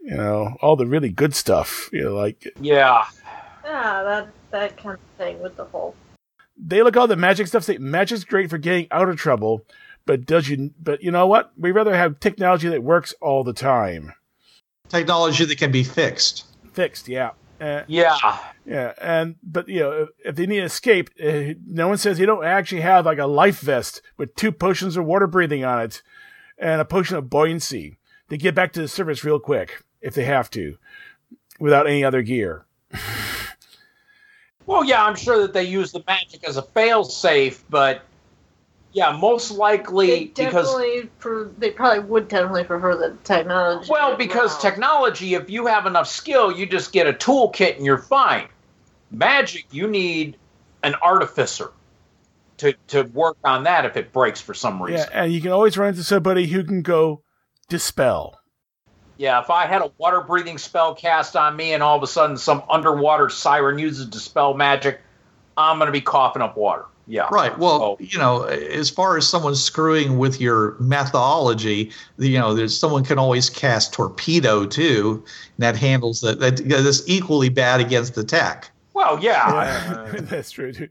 [0.00, 1.90] you know, all the really good stuff.
[1.92, 3.04] You know, like yeah.
[3.64, 5.96] Yeah, that that kind of thing with the whole.
[6.56, 7.64] They look all the magic stuff.
[7.64, 9.64] Say magic's great for getting out of trouble,
[10.06, 10.70] but does you?
[10.80, 11.52] But you know what?
[11.58, 14.14] We rather have technology that works all the time.
[14.88, 16.44] Technology that can be fixed.
[16.72, 17.32] Fixed, yeah.
[17.60, 18.38] Uh, Yeah.
[18.64, 22.18] Yeah, and but you know, if, if they need to escape, uh, no one says
[22.18, 25.80] you don't actually have like a life vest with two potions of water breathing on
[25.80, 26.02] it,
[26.58, 27.96] and a potion of buoyancy
[28.28, 30.76] to get back to the surface real quick if they have to,
[31.58, 32.66] without any other gear.
[34.66, 38.02] Well, yeah, I'm sure that they use the magic as a fail-safe, but
[38.92, 43.88] yeah, most They likely because definitely, for, they probably would definitely prefer the technology.
[43.90, 44.60] well, because well.
[44.60, 48.48] technology, if you have enough skill, you just get a toolkit and you're fine.
[49.10, 50.36] Magic, you need
[50.82, 51.72] an artificer
[52.58, 54.98] to to work on that if it breaks for some reason.
[54.98, 55.12] Yeah, reason.
[55.24, 57.22] and you can always run into somebody who can go
[57.68, 58.38] dispel.
[59.16, 62.06] Yeah, if I had a water breathing spell cast on me and all of a
[62.06, 65.00] sudden some underwater siren uses dispel magic,
[65.56, 66.84] I'm going to be coughing up water.
[67.10, 67.26] Yeah.
[67.32, 67.58] Right.
[67.58, 67.96] Well, Oh.
[67.98, 73.18] you know, as far as someone screwing with your methodology, you know, there's someone can
[73.18, 75.24] always cast torpedo too,
[75.56, 76.38] and that handles that.
[76.40, 78.70] That that's equally bad against the tech.
[78.94, 79.48] Well, yeah.
[79.50, 80.72] Yeah, uh, that's true.
[80.72, 80.88] Too.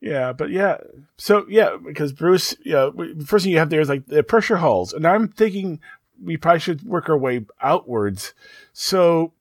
[0.00, 0.76] Yeah, but yeah,
[1.16, 4.58] so yeah, because Bruce, yeah, we- first thing you have there is like the pressure
[4.58, 5.80] hulls, and I'm thinking
[6.22, 8.34] we probably should work our way outwards.
[8.72, 9.32] So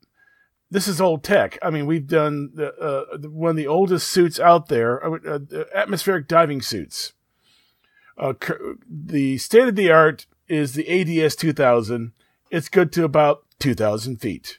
[0.74, 1.60] this is old tech.
[1.62, 5.66] I mean, we've done the, uh, one of the oldest suits out there, uh, uh,
[5.76, 7.14] atmospheric diving suits.
[8.18, 8.34] Uh,
[8.90, 12.12] the state of the art is the ADS 2000.
[12.50, 14.58] It's good to about 2,000 feet.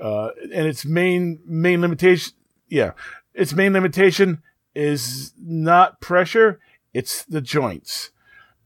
[0.00, 2.32] Uh, and its main main limitation,
[2.68, 2.92] yeah,
[3.32, 4.42] its main limitation
[4.74, 6.58] is not pressure;
[6.92, 8.10] it's the joints.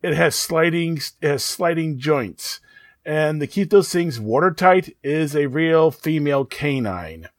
[0.02, 2.60] It has sliding, it has sliding joints,
[3.09, 7.31] and to keep those things watertight is a real female canine.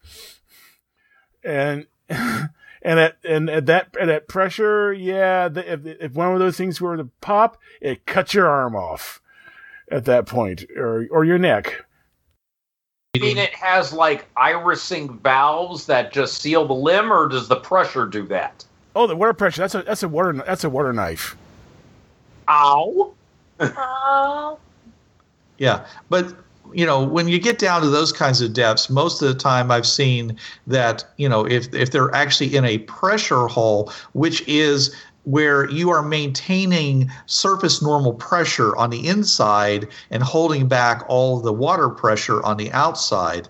[1.43, 2.49] And and
[2.81, 6.81] at and at that at that pressure, yeah, the, if if one of those things
[6.81, 9.21] were to pop, it cuts your arm off
[9.91, 11.85] at that point, or or your neck.
[13.15, 17.57] I mean, it has like irising valves that just seal the limb, or does the
[17.57, 18.65] pressure do that?
[18.95, 19.61] Oh, the water pressure.
[19.61, 21.37] That's a that's a water that's a water knife.
[22.47, 23.13] Ow!
[23.59, 24.59] Oh,
[25.59, 26.33] Yeah, but
[26.73, 29.71] you know, when you get down to those kinds of depths, most of the time
[29.71, 34.95] I've seen that you know if if they're actually in a pressure hull, which is
[35.23, 41.53] where you are maintaining surface normal pressure on the inside and holding back all the
[41.53, 43.47] water pressure on the outside.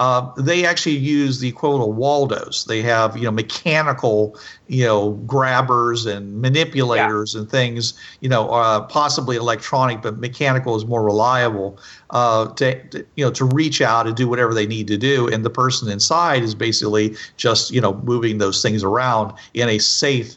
[0.00, 2.64] Uh, they actually use the equivalent of Waldos.
[2.64, 4.34] They have you know mechanical
[4.66, 10.86] you know grabbers and manipulators and things you know uh, possibly electronic, but mechanical is
[10.86, 14.86] more reliable uh, to, to you know to reach out and do whatever they need
[14.86, 15.28] to do.
[15.28, 19.78] And the person inside is basically just you know moving those things around in a
[19.78, 20.34] safe,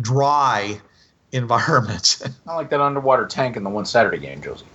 [0.00, 0.80] dry
[1.30, 2.20] environment.
[2.46, 4.66] Not like that underwater tank in the one Saturday game, Josie.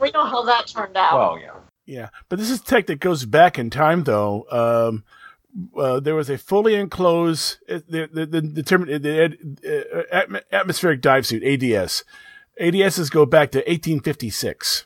[0.00, 1.14] we know how that turned out.
[1.14, 1.52] Well, yeah.
[1.88, 4.44] Yeah, but this is tech that goes back in time, though.
[4.50, 5.04] Um,
[5.74, 10.42] uh, there was a fully enclosed it- the the the, the, term, the uh, atm-
[10.52, 12.04] atmospheric dive suit ADS.
[12.60, 14.84] ADSs go back to 1856.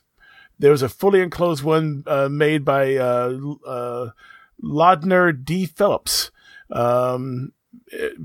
[0.60, 3.36] There was a fully enclosed one uh, made by uh,
[3.66, 4.10] uh,
[4.62, 5.66] Lodner D.
[5.66, 6.30] Phillips.
[6.70, 7.52] Um,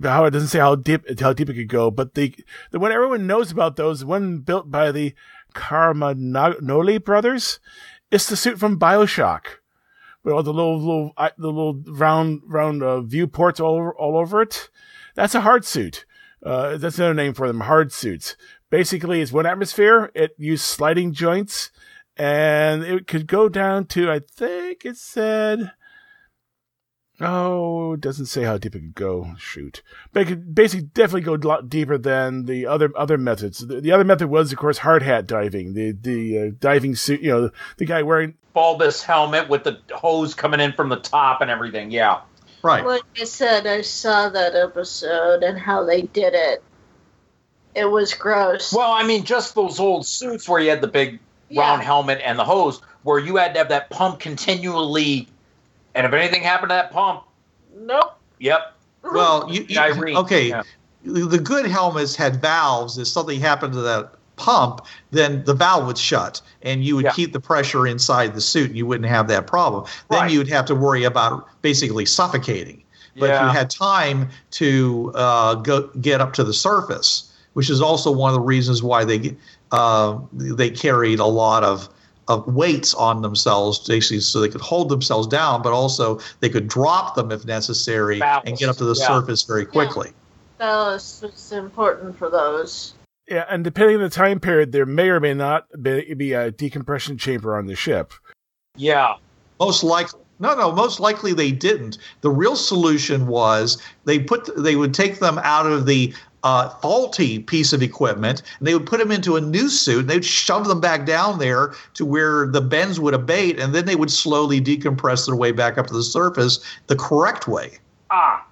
[0.04, 2.36] how it doesn't say how deep how deep it could go, but the
[2.70, 5.16] the one everyone knows about those, one built by the
[5.56, 7.60] Carmagnolle brothers,
[8.12, 9.46] it's the suit from Bioshock,
[10.24, 14.42] with all the little little the little round round uh, viewports all over, all over
[14.42, 14.70] it.
[15.16, 16.06] That's a hard suit.
[16.44, 18.36] Uh, that's another name for them, hard suits.
[18.70, 20.12] Basically, it's one atmosphere.
[20.14, 21.72] It used sliding joints,
[22.16, 25.72] and it could go down to I think it said.
[27.20, 29.34] Oh, it doesn't say how deep it could go.
[29.40, 29.82] Shoot,
[30.14, 33.60] but it could basically definitely go a lot deeper than the other other methods.
[33.60, 35.74] The, the other method was, of course, hard hat diving.
[35.74, 37.22] The the uh, diving suit.
[37.22, 41.42] You know, the guy wearing Bulbous helmet with the hose coming in from the top
[41.42, 41.90] and everything.
[41.90, 42.22] Yeah.
[42.62, 42.86] right.
[42.86, 46.64] Like I said, I saw that episode and how they did it.
[47.74, 48.74] It was gross.
[48.74, 51.20] Well, I mean, just those old suits where you had the big
[51.56, 55.28] round helmet and the hose, where you had to have that pump continually,
[55.98, 57.24] and if anything happened to that pump,
[57.76, 58.18] Nope.
[58.40, 58.74] yep.
[59.04, 60.50] Well, you, you okay.
[60.50, 60.64] yeah.
[61.04, 62.98] The good helmets had valves.
[62.98, 67.12] If something happened to that pump, then the valve would shut, and you would Yeah.
[67.12, 69.86] keep the pressure inside the suit, and you wouldn't have that problem.
[70.10, 70.32] Then Right.
[70.32, 72.84] you would have to worry about basically suffocating.
[73.20, 77.82] But if you had time to uh, go get up to the surface, which is
[77.82, 79.36] also one of the reasons why they
[79.72, 81.90] uh, they carried a lot of
[82.28, 86.68] of weights on themselves, basically, so they could hold themselves down, but also they could
[86.68, 89.08] drop them if necessary Ballast, and get up to the yeah.
[89.08, 90.12] surface very quickly.
[90.58, 92.94] Ballast is important for those.
[93.28, 96.52] Yeah, and depending on the time period, there may or may not be, be a
[96.52, 98.14] decompression chamber on the ship.
[98.76, 99.16] Yeah.
[99.60, 100.72] Most likely, no, no.
[100.72, 101.98] Most likely they didn't.
[102.22, 106.14] The real solution was they put they would take them out of the
[106.44, 110.10] uh, faulty piece of equipment and they would put them into a new suit and
[110.10, 113.96] they'd shove them back down there to where the bends would abate and then they
[113.96, 117.72] would slowly decompress their way back up to the surface the correct way.
[118.12, 118.46] Ah.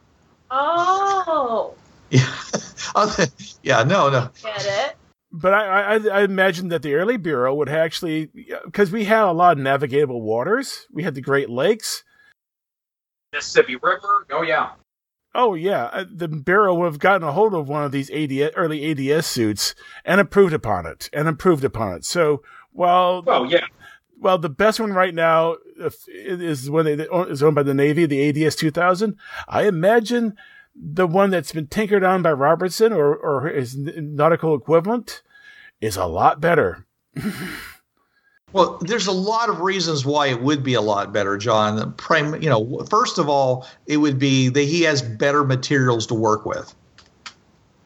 [0.52, 1.74] Oh,
[2.12, 2.34] Yeah,
[3.64, 4.30] yeah, no, no.
[4.42, 4.96] get it?
[5.32, 8.30] But I, I, I imagine that the early bureau would actually,
[8.64, 10.86] because we had a lot of navigable waters.
[10.94, 12.04] We had the Great Lakes.
[13.34, 14.26] Mississippi River.
[14.32, 14.72] Oh yeah.
[15.36, 18.54] Oh yeah, uh, the bureau would have gotten a hold of one of these ADS,
[18.56, 19.76] early ADS suits
[20.06, 22.06] and improved upon it, and improved upon it.
[22.06, 23.66] So while Oh yeah.
[24.18, 25.58] well, the best one right now
[26.08, 29.18] is one that is owned by the Navy, the ADS 2000.
[29.48, 30.36] I imagine
[30.74, 35.22] the one that's been tinkered on by Robertson or, or his nautical equivalent
[35.82, 36.86] is a lot better.
[38.56, 41.91] Well, there's a lot of reasons why it would be a lot better, John.
[41.95, 46.14] Prime, you know, first of all, it would be that he has better materials to
[46.14, 46.74] work with.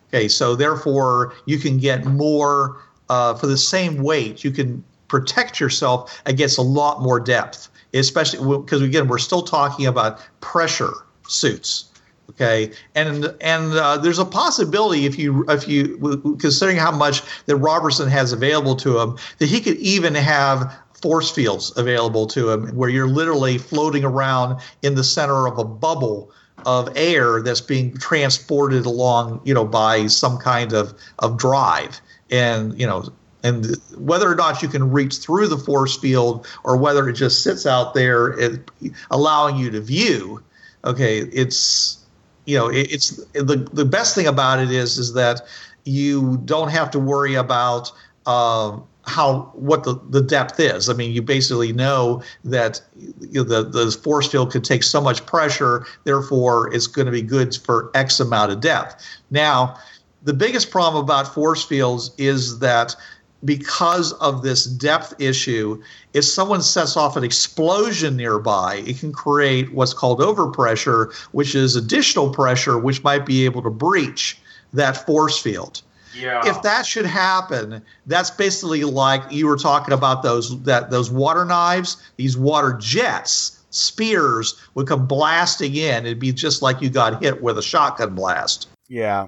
[0.10, 4.44] Okay, so therefore you can get more uh, for the same weight.
[4.44, 9.88] You can protect yourself against a lot more depth, especially because again we're still talking
[9.88, 10.94] about pressure
[11.28, 11.89] suits.
[12.30, 17.56] Okay, and and uh, there's a possibility if you if you considering how much that
[17.56, 22.68] Robertson has available to him that he could even have force fields available to him
[22.76, 26.32] where you're literally floating around in the center of a bubble
[26.66, 32.00] of air that's being transported along you know by some kind of of drive.
[32.30, 33.06] And you know
[33.44, 37.42] and whether or not you can reach through the force field or whether it just
[37.42, 38.70] sits out there it,
[39.10, 40.44] allowing you to view
[40.84, 41.99] okay it's
[42.50, 45.42] you know it, it's the the best thing about it is is that
[45.86, 47.92] you don't have to worry about
[48.26, 50.90] uh, how what the, the depth is.
[50.90, 55.00] I mean, you basically know that you know, the the force field could take so
[55.02, 59.04] much pressure, therefore it's going to be good for X amount of depth.
[59.30, 59.78] Now,
[60.24, 62.96] the biggest problem about force fields is that
[63.46, 65.82] because of this depth issue,
[66.14, 71.76] if someone sets off an explosion nearby, it can create what's called overpressure, which is
[71.76, 74.40] additional pressure which might be able to breach
[74.74, 75.82] that force field.
[76.16, 76.42] Yeah.
[76.46, 81.46] If that should happen, that's basically like you were talking about those that those water
[81.46, 86.06] knives, these water jets, spears would come blasting in.
[86.06, 88.68] It'd be just like you got hit with a shotgun blast.
[88.88, 89.28] Yeah.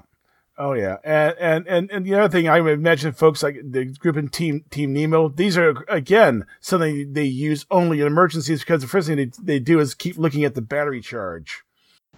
[0.58, 3.86] Oh yeah, and and and, and the other thing I would mention, folks like the
[3.86, 8.82] group in Team Team Nemo, these are again something they use only in emergencies because
[8.82, 11.62] the first thing they, they do is keep looking at the battery charge.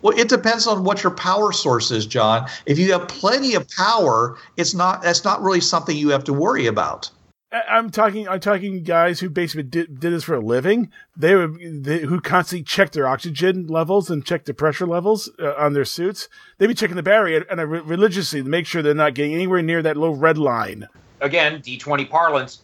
[0.02, 2.48] Well, it depends on what your power source is, John.
[2.66, 6.32] If you have plenty of power, it's not that's not really something you have to
[6.32, 7.10] worry about.
[7.54, 8.28] I'm talking.
[8.28, 10.90] I'm talking guys who basically did, did this for a living.
[11.16, 15.54] They would they, who constantly check their oxygen levels and check the pressure levels uh,
[15.56, 16.28] on their suits.
[16.58, 19.14] They'd be checking the battery and, and uh, re- religiously to make sure they're not
[19.14, 20.88] getting anywhere near that little red line.
[21.20, 22.62] Again, D20 parlance.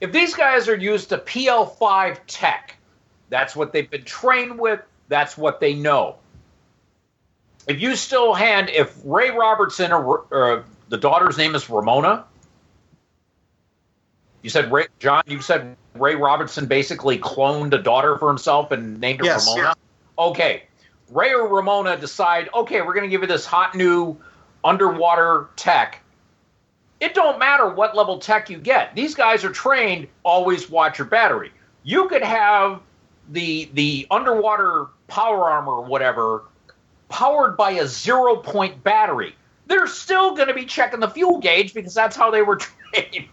[0.00, 2.76] If these guys are used to PL5 tech,
[3.30, 4.80] that's what they've been trained with.
[5.08, 6.16] That's what they know.
[7.66, 12.24] If you still hand, if Ray Robertson or, or the daughter's name is Ramona,
[14.42, 15.22] you said Ray, John.
[15.26, 19.48] You said Ray Robertson basically cloned a daughter for himself and named her Yes.
[19.48, 19.74] Ramona.
[20.18, 20.62] Okay,
[21.10, 22.48] Ray or Ramona decide.
[22.54, 24.16] Okay, we're going to give you this hot new
[24.64, 26.02] underwater tech.
[27.00, 28.94] It don't matter what level tech you get.
[28.94, 30.08] These guys are trained.
[30.22, 31.52] Always watch your battery.
[31.82, 32.80] You could have
[33.30, 36.44] the the underwater power armor or whatever
[37.08, 39.34] powered by a zero point battery.
[39.66, 42.56] They're still going to be checking the fuel gauge because that's how they were
[42.92, 43.26] trained.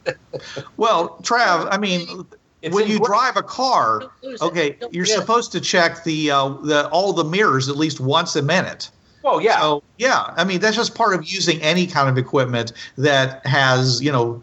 [0.77, 2.25] Well, Trav, I mean,
[2.61, 4.45] It's when you ingra- drive a car, Don't lose it.
[4.45, 5.19] okay, you're forget.
[5.19, 8.89] supposed to check the uh, the all the mirrors at least once a minute.
[9.21, 9.59] well, yeah.
[9.59, 14.01] So yeah, I mean that's just part of using any kind of equipment that has
[14.01, 14.41] you know,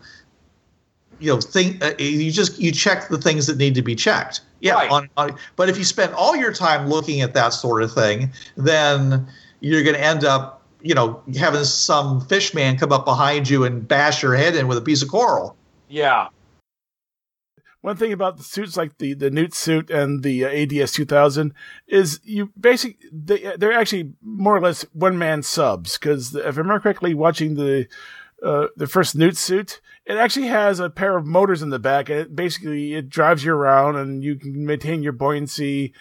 [1.19, 4.43] you know, think uh, you just you check the things that need to be checked.
[4.61, 4.91] Yeah, Right.
[4.91, 8.31] on, on, but if you spend all your time looking at that sort of thing,
[8.59, 9.27] then
[9.61, 13.65] you're going to end up, you know, having some fish man come up behind you
[13.65, 15.57] and bash your head in with a piece of coral.
[15.89, 16.29] yeah.
[17.83, 20.49] One thing about the suits like the, the Newt suit and the uh,
[20.83, 21.55] ADS 2000
[21.89, 25.97] is you basically, they, they're actually more or less one man subs.
[25.97, 27.89] Because if I remember correctly, watching the
[28.43, 32.09] uh, the first newt suit, it actually has a pair of motors in the back,
[32.09, 35.93] and it basically it drives you around, and you can maintain your buoyancy,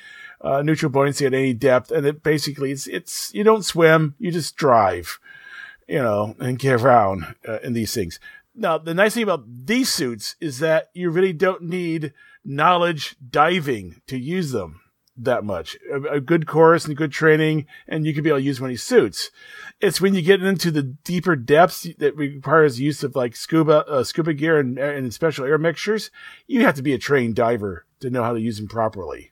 [0.41, 4.31] uh, neutral buoyancy at any depth, and it basically it's it's you don't swim, you
[4.31, 5.19] just drive,
[5.87, 8.19] you know, and get around uh, in these things.
[8.55, 12.13] Now, the nice thing about these suits is that you really don't need
[12.43, 14.81] knowledge diving to use them
[15.15, 15.77] that much.
[15.91, 18.83] A, a, good course and good training, and you can be able to use these
[18.83, 19.31] suits.
[19.81, 24.03] It's when you get into the deeper depths that requires use of like scuba, uh,
[24.03, 26.09] scuba gear and, and special air mixtures.
[26.47, 29.31] You have to be a trained diver to know how to use them properly.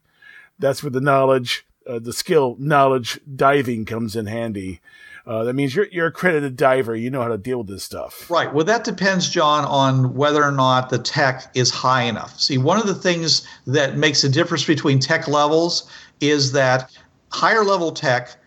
[0.59, 4.81] That's where the knowledge, uh, the skill, knowledge diving comes in handy.
[5.27, 6.95] Uh, that means you're you're a accredited diver.
[6.95, 8.31] You know how to deal with this stuff.
[8.31, 8.53] Right.
[8.53, 12.39] Well, that depends, John, on whether or not the tech is high enough.
[12.39, 15.91] See, one of the things that makes a difference between tech levels
[16.21, 16.97] is that
[17.29, 18.37] higher level tech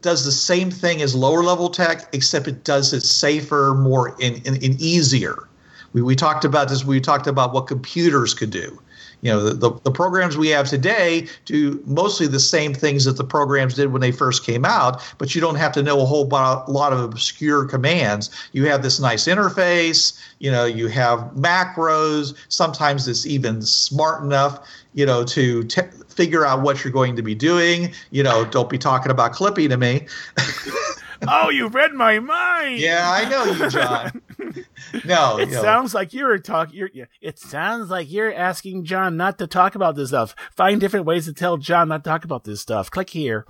[0.00, 4.46] does the same thing as lower level tech, except it does it safer, more and
[4.46, 5.48] in, easier.
[5.92, 6.84] We, we talked about this.
[6.84, 8.78] We talked about what computers could do
[9.22, 13.16] you know the, the, the, programs we have today do mostly the same things that
[13.16, 16.04] the programs did when they first came out but you don't have to know a
[16.04, 18.30] whole lot of obscure commands.
[18.52, 22.34] You have this nice interface you know you have macros.
[22.48, 25.66] Sometimes it's even smart enough you know to
[26.08, 27.92] figure out what you're going to be doing.
[28.10, 30.06] You know don't be talking about clippy to me
[31.26, 32.78] oh, you read my mind.
[32.78, 34.22] Yeah, I know you, John.
[35.04, 36.76] no, it sounds like you're talking.
[36.76, 40.34] You're, it sounds like you're asking John not to talk about this stuff.
[40.54, 42.90] Find different ways to tell John not to talk about this stuff.
[42.90, 43.46] Click here.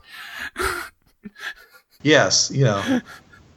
[2.02, 3.00] yes, you know.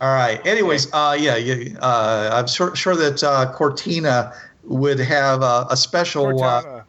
[0.02, 0.46] All right.
[0.46, 4.34] Anyways, uh, yeah, yeah uh, I'm sure, sure that uh, Cortina
[4.64, 6.44] would have uh, a special.
[6.44, 6.84] Uh,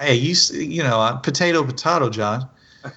[0.00, 2.48] hey, you you know, uh, potato, potato, John.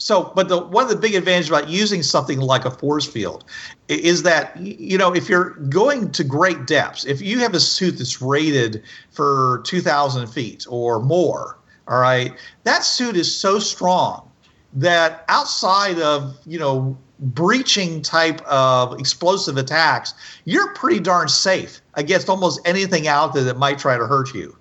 [0.00, 3.44] So, but the one of the big advantages about using something like a force field
[3.88, 7.98] is that you know if you're going to great depths, if you have a suit
[7.98, 12.32] that's rated for 2,000 feet or more, all right,
[12.64, 14.26] that suit is so strong
[14.72, 20.14] that outside of you know breaching type of explosive attacks,
[20.46, 24.56] you're pretty darn safe against almost anything out there that might try to hurt you.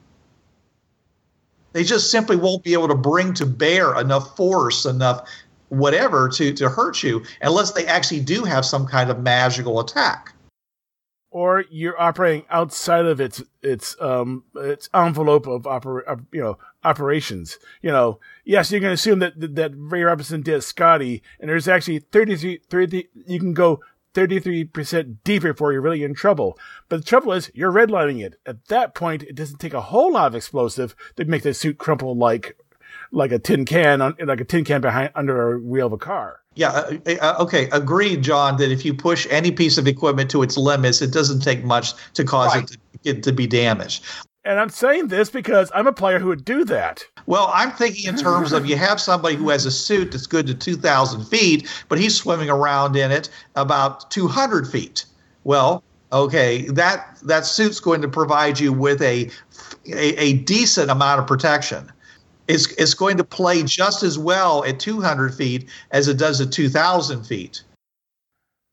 [1.73, 5.29] They just simply won't be able to bring to bear enough force, enough
[5.69, 10.33] whatever to, to hurt you unless they actually do have some kind of magical attack.
[11.31, 16.57] Or you're operating outside of its its um its envelope of oper of, you know
[16.83, 17.59] operations.
[17.83, 21.99] You know, yes, going to assume that that Ray Robinson did Scotty, and there's actually
[21.99, 23.79] 33, 30, you can go
[24.13, 26.57] 33% deeper before you're really in trouble.
[26.87, 28.39] But the trouble is, you're redlining it.
[28.45, 31.77] At that point, it doesn't take a whole lot of explosive to make the suit
[31.77, 32.57] crumple like
[33.11, 35.97] like a tin can on like a tin can behind under a wheel of a
[35.97, 36.41] car.
[36.55, 38.57] Yeah, uh, uh, okay, agreed, John.
[38.57, 41.93] That if you push any piece of equipment to its limits, it doesn't take much
[42.13, 42.69] to cause right.
[43.03, 44.03] it, to, to be damaged.
[44.45, 47.05] And I'm saying this because I'm a player who would do that.
[47.25, 50.47] Well, I'm thinking in terms of you have somebody who has a suit that's good
[50.47, 55.05] to 2,000 feet, but he's swimming around in it about 200 feet.
[55.43, 59.29] Well, okay, that that suit's going to provide you with a
[59.87, 61.91] a, a decent amount of protection.
[62.47, 66.51] It's, it's going to play just as well at 200 feet as it does at
[66.51, 67.61] 2,000 feet.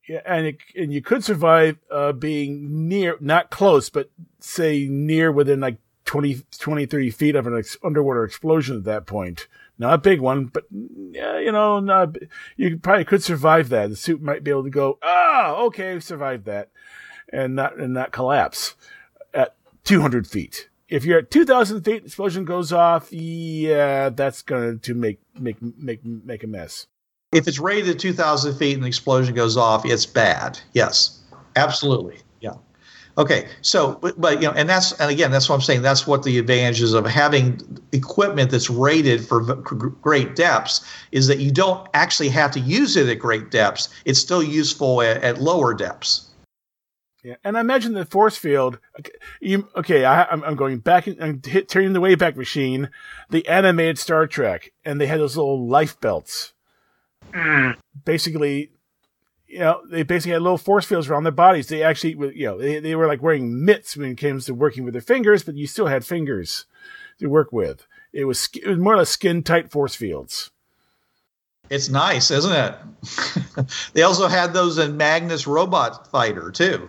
[0.09, 5.33] Yeah, and it, and you could survive uh, being near, not close, but say near
[5.33, 9.49] within like 20, 20 30 feet of an ex- underwater explosion at that point.
[9.79, 12.17] Not a big one, but yeah, you know, not,
[12.57, 13.91] you probably could survive that.
[13.91, 16.71] The suit might be able to go, ah, oh, okay, survived that,
[17.31, 18.75] and not and not collapse
[19.35, 19.55] at
[19.85, 20.69] 200 feet.
[20.89, 23.13] If you're at 2,000 feet, explosion goes off.
[23.13, 26.87] Yeah, that's going to make make make make a mess.
[27.37, 30.59] If it's rated at 2,000 feet and the explosion goes off, it's bad.
[30.73, 31.21] Yes,
[31.55, 32.19] absolutely.
[32.41, 32.55] Yeah.
[33.19, 33.47] Okay.
[33.63, 35.83] So, but, but, you know, and that's and again, that's what I'm saying.
[35.83, 37.61] That's what the advantages of having
[37.93, 43.09] equipment that's rated for great depths is that you don't actually have to use it
[43.09, 43.89] at great depths.
[44.05, 46.31] It's still useful at, at lower depths.
[47.27, 48.79] Yeah, and I imagine the force field.
[49.41, 51.09] You, okay, I, am going back.
[51.21, 52.89] I'm hit, turning the Wayback Machine,
[53.31, 56.53] the animated Star Trek, and they had those little life belts.
[57.33, 57.77] Mm.
[58.05, 58.71] Basically,
[59.47, 61.69] you know, they basically had little force fields around their bodies.
[61.69, 64.85] They actually, you know, they, they were like wearing mitts when it came to working
[64.85, 66.67] with their fingers, but you still had fingers
[67.19, 67.87] to work with.
[68.13, 70.51] It was it was more or less skin tight force fields.
[71.69, 72.75] It's nice, isn't it?
[73.93, 76.89] they also had those in Magnus Robot Fighter too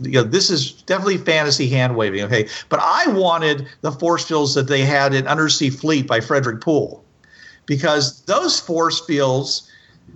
[0.00, 2.48] you know, this is definitely fantasy hand waving, okay?
[2.68, 7.04] But I wanted the force fields that they had in Undersea Fleet by Frederik Pohl
[7.66, 9.68] because those force fields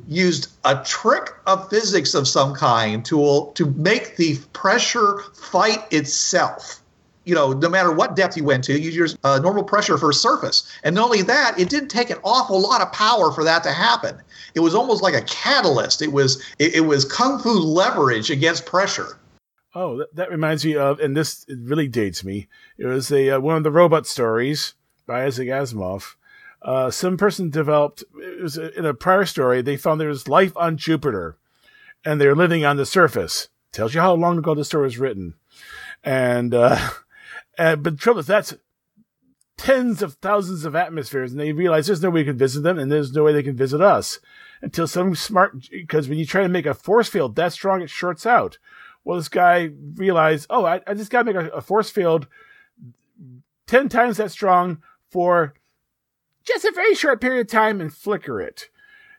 [0.09, 6.83] used a trick of physics of some kind to to make the pressure fight itself.
[7.25, 10.11] You know, no matter what depth you went to, you use uh, normal pressure for
[10.11, 10.71] a surface.
[10.85, 13.73] And not only that, it didn't take an awful lot of power for that to
[13.73, 14.17] happen.
[14.55, 16.03] It was almost like a catalyst.
[16.03, 19.19] It was it, it was kung fu leverage against pressure.
[19.75, 22.49] Oh, that, that reminds me of, and this really dates me.
[22.79, 24.75] It was a uh, one of the robot stories
[25.07, 26.15] by Isaac Asimov.
[26.67, 29.63] Uh, some person developed it was a, in a prior story.
[29.63, 31.39] They found there was life on Jupiter,
[32.05, 33.49] and they're living on the surface.
[33.71, 35.35] Tells you how long ago the story was written,
[36.03, 36.91] and uh,
[37.59, 38.55] and but the trouble is that's
[39.57, 42.81] tens of thousands of atmospheres, and they realize there's no way we can visit them,
[42.81, 44.19] and there's no way they can visit us
[44.61, 47.91] until some smart because when you try to make a force field that strong, it
[47.91, 48.59] shorts out.
[49.05, 52.27] Well, this guy realized, oh, I, I just got to make a, a force field
[53.69, 55.55] 10 times that strong for
[56.47, 58.69] just a very short period of time and flicker it.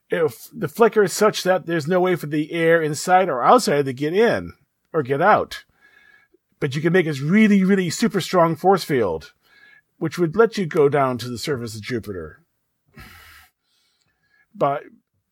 [0.10, 3.86] If the flicker is such that there's no way for the air inside or outside
[3.86, 4.54] to get in
[4.94, 5.66] or get out.
[6.60, 9.34] But you can make this really, really super strong force field,
[9.98, 12.42] which would let you go down to the surface of Jupiter.
[14.56, 14.84] But,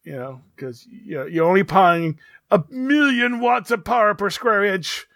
[0.04, 2.20] you know, because you know, you're only applying
[2.52, 5.08] a million watts of power per square inch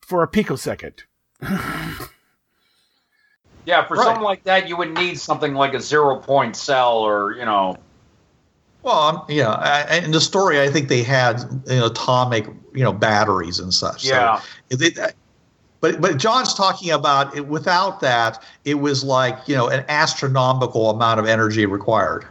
[0.00, 1.04] for a picosecond.
[3.64, 4.04] Yeah, for Right.
[4.04, 7.76] something like that, you would need something like a zero point cell or, you know,
[8.82, 12.82] Well, um, yeah, I- in the story, I think they had you know, atomic, you
[12.82, 14.02] know, batteries and such.
[14.02, 14.40] So Yeah.
[14.70, 15.14] it- it-
[15.80, 20.90] but but John's talking about it, without that, it was like you know an astronomical
[20.90, 22.24] amount of energy required.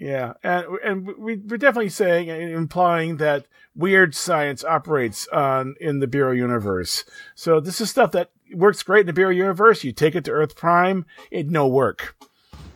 [0.00, 3.46] Yeah, and and we we're definitely saying and implying that
[3.76, 7.04] weird science operates on in the Bureau universe.
[7.36, 9.84] So this is stuff that works great in the Bureau universe.
[9.84, 12.16] You take it to Earth Prime, it no work,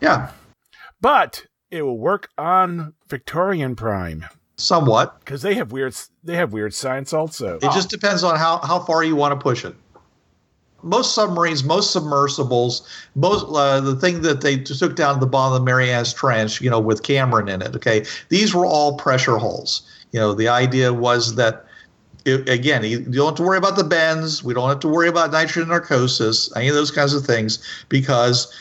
[0.01, 0.31] Yeah,
[1.01, 4.25] but it will work on Victorian Prime
[4.57, 5.19] somewhat.
[5.21, 7.57] because they have weird they have weird science also.
[7.57, 9.75] It just depends on how, how far you want to push it.
[10.85, 15.55] Most submarines, most submersibles, most uh, the thing that they took down to the bottom
[15.55, 17.77] of the Marianas Trench, you know, with Cameron in it.
[17.77, 19.83] Okay, these were all pressure hulls.
[20.11, 21.65] You know, the idea was that
[22.25, 24.45] it, again, you don't have to worry about the bends.
[24.45, 28.53] We don't have to worry about nitrogen narcosis, any of those kinds of things, because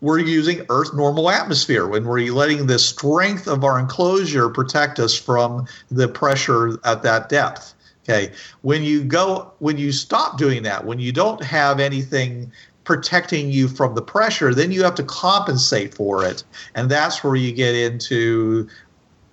[0.00, 5.18] we're using Earth normal atmosphere when we're letting the strength of our enclosure protect us
[5.18, 7.74] from the pressure at that depth.
[8.04, 8.32] Okay.
[8.62, 12.50] When you go, when you stop doing that, when you don't have anything
[12.84, 16.42] protecting you from the pressure, then you have to compensate for it.
[16.74, 18.66] And that's where you get into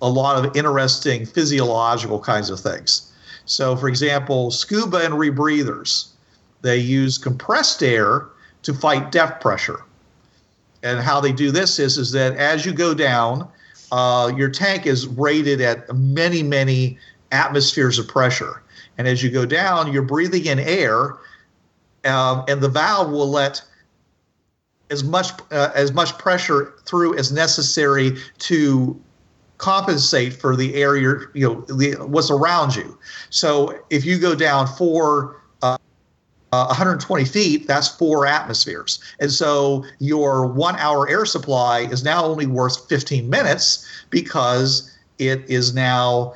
[0.02, 3.10] a lot of interesting physiological kinds of things.
[3.46, 6.08] So, for example, scuba and rebreathers,
[6.62, 8.26] they use compressed air
[8.62, 9.82] to fight depth pressure.
[10.82, 13.48] And how they do this is, is that as you go down,
[13.92, 16.98] uh, your tank is rated at many, many
[17.32, 18.62] atmospheres of pressure.
[18.98, 21.16] And as you go down, you're breathing in air,
[22.04, 23.62] um, and the valve will let
[24.90, 29.00] as much uh, as much pressure through as necessary to
[29.58, 32.98] compensate for the air you're, you know the, what's around you.
[33.30, 35.78] So if you go down four uh,
[36.52, 39.02] uh, 120 feet, that's four atmospheres.
[39.20, 45.48] And so your one hour air supply is now only worth 15 minutes because it
[45.48, 46.34] is now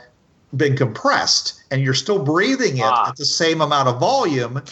[0.57, 3.11] been compressed and you're still breathing it Ah.
[3.11, 4.63] at the same amount of volume.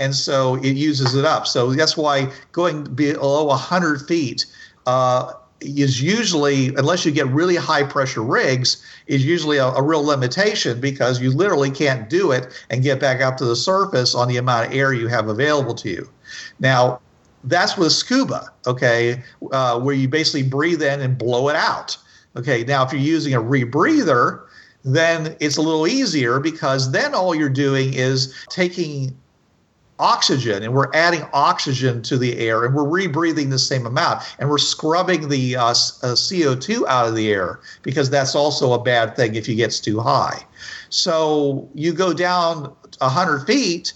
[0.00, 1.46] And so it uses it up.
[1.46, 4.46] So that's why going below 100 feet
[4.86, 10.04] uh, is usually, unless you get really high pressure rigs, is usually a, a real
[10.04, 14.28] limitation because you literally can't do it and get back up to the surface on
[14.28, 16.08] the amount of air you have available to you.
[16.60, 17.00] Now,
[17.44, 21.96] that's with scuba, okay, uh, where you basically breathe in and blow it out.
[22.36, 24.42] Okay, now if you're using a rebreather,
[24.84, 29.16] then it's a little easier because then all you're doing is taking
[29.98, 34.48] oxygen and we're adding oxygen to the air and we're rebreathing the same amount and
[34.48, 39.16] we're scrubbing the uh, uh, CO2 out of the air because that's also a bad
[39.16, 40.44] thing if it gets too high.
[40.90, 43.92] So you go down 100 feet,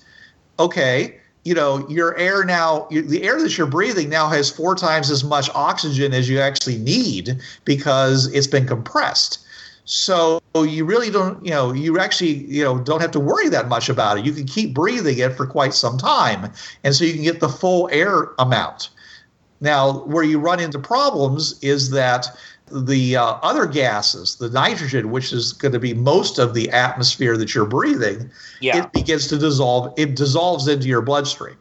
[0.59, 4.75] okay, you know, your air now, you, the air that you're breathing now has four
[4.75, 9.42] times as much oxygen as you actually need because it's been compressed.
[9.85, 13.69] So you really don't, you know, you actually, you know, don't have to worry that
[13.69, 14.25] much about it.
[14.25, 16.53] You can keep breathing it for quite some time,
[16.85, 18.91] and so you can get the full air amount.
[19.61, 22.27] Now, where you run into problems is that
[22.71, 27.37] the uh, other gases, the nitrogen, which is going to be most of the atmosphere
[27.37, 28.31] that you're breathing,
[28.61, 28.85] Yeah.
[28.85, 29.93] it begins to dissolve.
[29.97, 31.57] It dissolves into your bloodstream.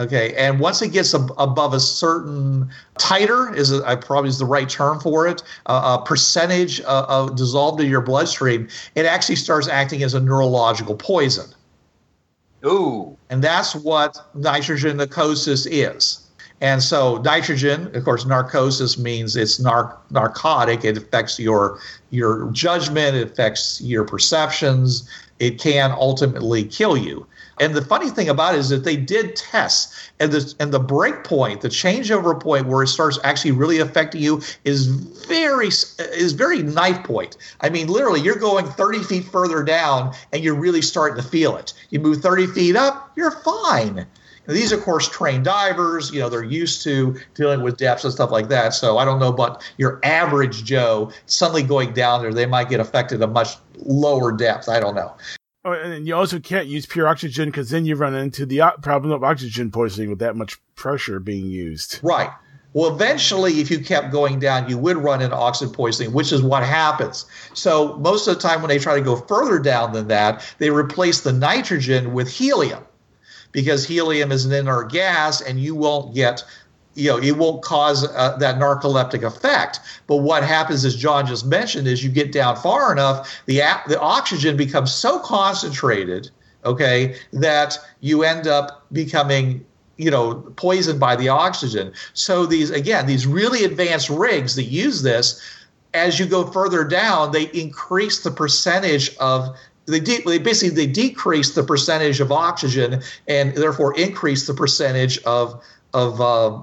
[0.00, 4.38] Okay, and once it gets ab- above a certain titer is a, I probably is
[4.38, 9.04] the right term for it, uh, a percentage uh, of dissolved in your bloodstream, it
[9.04, 11.50] actually starts acting as a neurological poison,
[12.64, 13.14] Ooh.
[13.28, 16.26] and that's what nitrogen narcosis is.
[16.62, 20.82] And so nitrogen, of course, narcosis means it's nar- narcotic.
[20.82, 21.78] It affects your
[22.08, 23.16] your judgment.
[23.16, 25.08] It affects your perceptions.
[25.38, 27.26] It can ultimately kill you.
[27.60, 30.80] And the funny thing about it is that they did tests, and the and the
[30.80, 36.32] break point, the changeover point where it starts actually really affecting you, is very is
[36.32, 37.36] very knife point.
[37.60, 41.56] I mean, literally, you're going 30 feet further down, and you're really starting to feel
[41.56, 41.74] it.
[41.90, 44.06] You move 30 feet up, you're fine.
[44.46, 46.10] And these, of course, trained divers.
[46.10, 48.72] You know, they're used to dealing with depths and stuff like that.
[48.72, 52.32] So I don't know about your average Joe suddenly going down there.
[52.32, 54.68] They might get affected a much lower depth.
[54.68, 55.14] I don't know.
[55.64, 59.12] Oh, and you also can't use pure oxygen because then you run into the problem
[59.12, 62.00] of oxygen poisoning with that much pressure being used.
[62.02, 62.30] Right.
[62.72, 66.40] Well, eventually, if you kept going down, you would run into oxygen poisoning, which is
[66.40, 67.26] what happens.
[67.52, 70.70] So, most of the time, when they try to go further down than that, they
[70.70, 72.84] replace the nitrogen with helium
[73.52, 76.44] because helium is an inert gas and you won't get
[76.94, 79.80] you know it won't cause uh, that narcoleptic effect.
[80.06, 84.00] But what happens as john just mentioned is you get down far enough the the
[84.00, 86.30] oxygen becomes so concentrated
[86.64, 89.64] okay that you end up becoming
[90.00, 91.92] you know poisoned by the oxygen.
[92.14, 95.40] So these again these really advanced rigs that use this
[95.92, 100.90] as you go further down they increase the percentage of they, de- they basically they
[100.90, 105.62] decrease the percentage of oxygen and therefore increase the percentage of
[105.92, 106.58] of uh,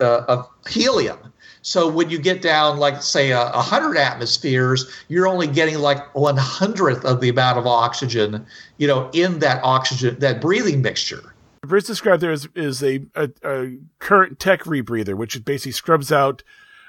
[0.00, 1.18] uh, of helium.
[1.62, 6.14] So when you get down, like say a uh, hundred atmospheres, you're only getting like
[6.14, 8.46] one hundredth of the amount of oxygen,
[8.78, 11.34] you know, in that oxygen that breathing mixture.
[11.62, 16.44] Bruce described there is, is a, a, a current tech rebreather, which basically scrubs out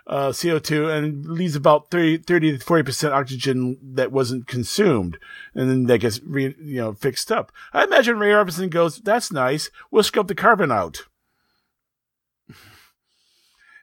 [0.06, 5.18] uh, CO2 and leaves about 30, 30 to 40% oxygen that wasn't consumed.
[5.54, 7.52] And then that gets re, you know, fixed up.
[7.74, 9.70] I imagine Ray Robertson goes, that's nice.
[9.92, 11.08] We'll scrub the carbon out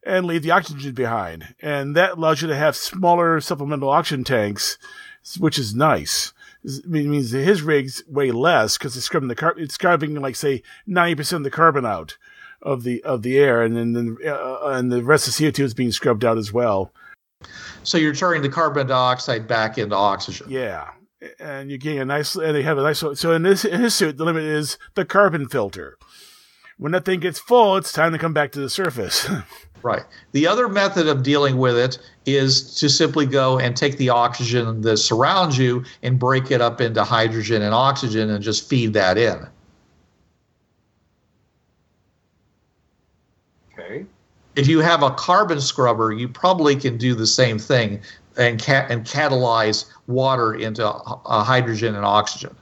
[0.04, 1.54] and leave the oxygen behind.
[1.60, 4.78] And that allows you to have smaller supplemental oxygen tanks,
[5.38, 6.32] which is nice.
[6.64, 10.62] It means his rigs weigh less because it's scrubbing the car- it's scrubbing like say
[10.88, 12.16] 90% of the carbon out
[12.62, 15.74] of the of the air, and then uh, and the rest of CO two is
[15.74, 16.90] being scrubbed out as well.
[17.82, 20.46] So you're turning the carbon dioxide back into oxygen.
[20.48, 20.90] Yeah,
[21.38, 22.34] and you're getting a nice.
[22.34, 23.00] And they have a nice.
[23.00, 25.98] So in this in his suit, the limit is the carbon filter.
[26.78, 29.28] When that thing gets full, it's time to come back to the surface.
[29.84, 30.02] right.
[30.32, 34.80] The other method of dealing with it is to simply go and take the oxygen
[34.80, 39.18] that surrounds you and break it up into hydrogen and oxygen and just feed that
[39.18, 39.46] in.
[43.72, 44.06] Okay.
[44.56, 48.00] If you have a carbon scrubber, you probably can do the same thing
[48.36, 52.56] and ca- and catalyze water into uh, hydrogen and oxygen.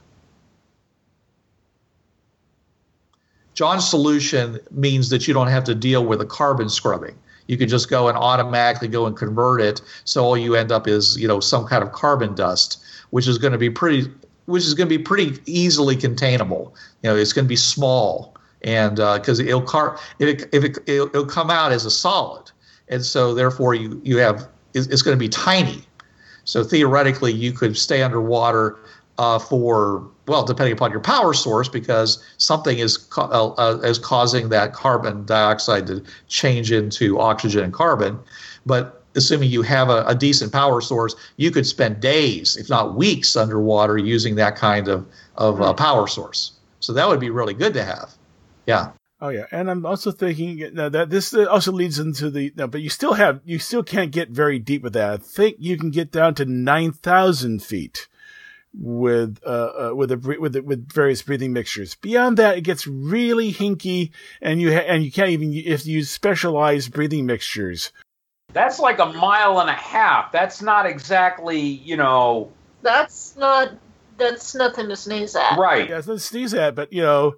[3.53, 7.15] John's solution means that you don't have to deal with a carbon scrubbing.
[7.47, 10.87] You can just go and automatically go and convert it, so all you end up
[10.87, 14.09] is you know some kind of carbon dust, which is going to be pretty,
[14.45, 16.73] which is going to be pretty easily containable.
[17.01, 18.33] You know, it's going to be small
[18.63, 22.51] and because uh, it'll car it, if it it'll, come out as a solid,
[22.87, 25.83] and so therefore you you have it's going to be tiny.
[26.45, 28.77] So theoretically, you could stay underwater
[29.17, 34.49] uh, for well, depending upon your power source, because something is uh, uh, is causing
[34.49, 38.19] that carbon dioxide to change into oxygen and carbon.
[38.65, 42.95] But assuming you have a, a decent power source, you could spend days, if not
[42.95, 45.05] weeks, underwater using that kind of
[45.35, 46.53] of uh, power source.
[46.79, 48.11] So that would be really good to have.
[48.65, 48.91] Yeah.
[49.21, 52.51] Oh yeah, and I'm also thinking now that this also leads into the.
[52.57, 55.13] No, but you still have you still can't get very deep with that.
[55.13, 58.07] I think you can get down to nine thousand feet
[58.73, 61.95] with uh, uh with a with with various breathing mixtures.
[61.95, 64.11] Beyond that, it gets really hinky,
[64.41, 67.91] and you ha- and you can't even if you use specialized breathing mixtures.
[68.53, 70.31] That's like a mile and a half.
[70.31, 72.51] That's not exactly you know.
[72.81, 73.71] That's not.
[74.17, 75.57] That's nothing to sneeze at.
[75.57, 75.89] Right.
[75.89, 77.35] That's nothing to sneeze at, but you know,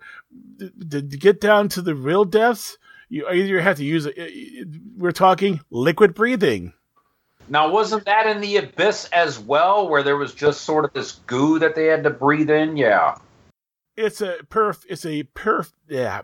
[0.60, 2.78] to, to get down to the real depths,
[3.08, 4.08] you either have to use.
[4.08, 4.66] A,
[4.98, 6.74] we're talking liquid breathing.
[7.48, 11.14] Now, wasn't that in the abyss as well, where there was just sort of this
[11.28, 12.76] goo that they had to breathe in?
[12.76, 13.18] Yeah.
[13.96, 14.84] It's a perf.
[14.90, 15.72] It's a perf.
[15.88, 16.24] Yeah,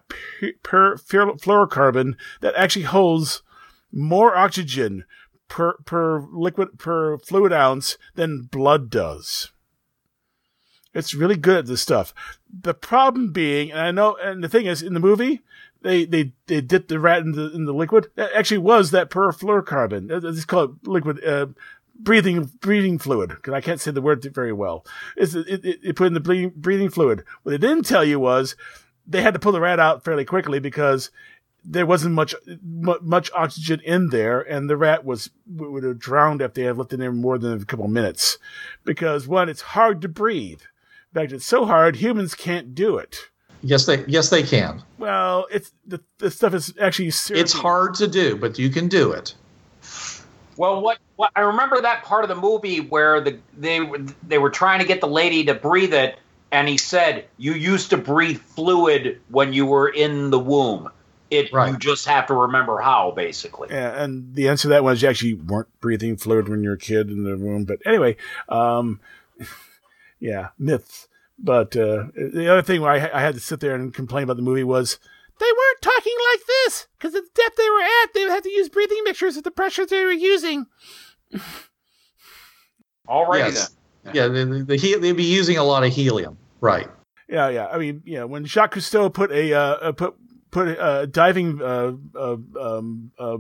[0.64, 3.44] per, per fluorocarbon that actually holds
[3.92, 5.06] more oxygen
[5.48, 9.52] per per liquid per fluid ounce than blood does.
[10.94, 12.14] It's really good at this stuff.
[12.50, 15.42] The problem being, and I know, and the thing is, in the movie,
[15.82, 18.08] they they they dipped the rat in the in the liquid.
[18.16, 20.12] That actually was that perfluorocarbon.
[20.12, 21.48] Uh, It's called liquid uh,
[22.00, 24.86] breathing breathing fluid because I can't say the word very well.
[25.16, 27.24] It's it, it, it put in the breathing, breathing fluid.
[27.44, 28.56] What they didn't tell you was
[29.08, 31.12] they had to pull the rat out fairly quickly because
[31.64, 36.42] there wasn't much mu- much oxygen in there, and the rat was would have drowned
[36.42, 38.38] if they had left it in there more than a couple minutes.
[38.84, 40.62] Because one, it's hard to breathe.
[41.14, 43.31] In fact, it's so hard humans can't do it.
[43.64, 44.82] Yes, they yes they can.
[44.98, 49.12] Well, it's the, the stuff is actually It's hard to do, but you can do
[49.12, 49.36] it.
[50.58, 54.38] Well, what, what I remember that part of the movie where the they were- they
[54.38, 56.18] were trying to get the lady to breathe it,
[56.52, 60.90] and he said, "You used to breathe fluid when you were in the womb.
[61.30, 61.72] It Right.
[61.72, 65.08] you just have to remember how, basically." Yeah, and the answer to that was you
[65.10, 67.64] actually weren't breathing fluid when you were a kid in the womb.
[67.64, 68.18] But anyway,
[68.50, 69.00] um,
[70.20, 71.08] yeah, myths.
[71.44, 74.38] But uh, the other thing where I, I had to sit there and complain about
[74.38, 75.00] the movie was
[75.40, 78.44] they weren't talking like this because at the depth they were at, they would have
[78.44, 80.68] to use breathing mixtures at the pressure they were using.
[83.08, 83.76] Alrighty yes.
[84.14, 86.38] Yeah, the, the, the, they'd be using a lot of helium.
[86.60, 86.88] Right.
[87.30, 87.68] Yeah, yeah.
[87.68, 88.24] I mean, yeah.
[88.24, 90.16] When Jacques Cousteau put a uh, uh, put
[90.50, 93.38] put a diving uh, uh, um, uh,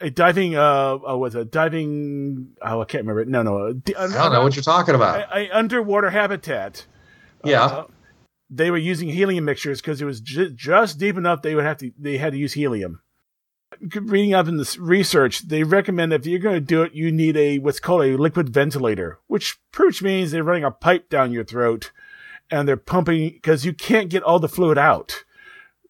[0.00, 3.28] a diving uh, uh was a diving oh I can't remember it.
[3.28, 3.72] No, no.
[3.72, 5.20] d- I don't know what you're talking about.
[5.32, 6.86] a, a underwater habitat.
[7.44, 7.64] Yeah.
[7.64, 7.86] Uh,
[8.50, 11.42] they were using helium mixtures because it was ju- just deep enough.
[11.42, 11.92] They would have to.
[11.98, 13.02] They had to use helium.
[13.94, 17.36] Reading up in this research, they recommend if you're going to do it, you need
[17.36, 21.32] a what's called a liquid ventilator, which pretty much means they're running a pipe down
[21.32, 21.92] your throat,
[22.50, 25.24] and they're pumping because you can't get all the fluid out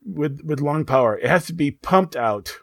[0.04, 1.16] with with lung power.
[1.16, 2.58] It has to be pumped out.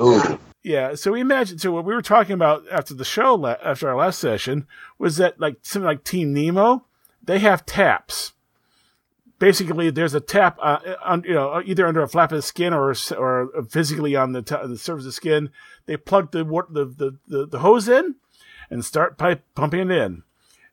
[0.00, 0.38] Ooh.
[0.62, 1.58] Yeah, so we imagine.
[1.58, 4.66] So what we were talking about after the show, la- after our last session,
[4.98, 6.86] was that like something like Team Nemo,
[7.22, 8.32] they have taps.
[9.38, 12.72] Basically, there's a tap, uh, on, you know, either under a flap of the skin
[12.72, 15.50] or or physically on the t- the surface of the skin.
[15.84, 18.14] They plug the the, the the the hose in
[18.70, 20.22] and start pipe pumping it in,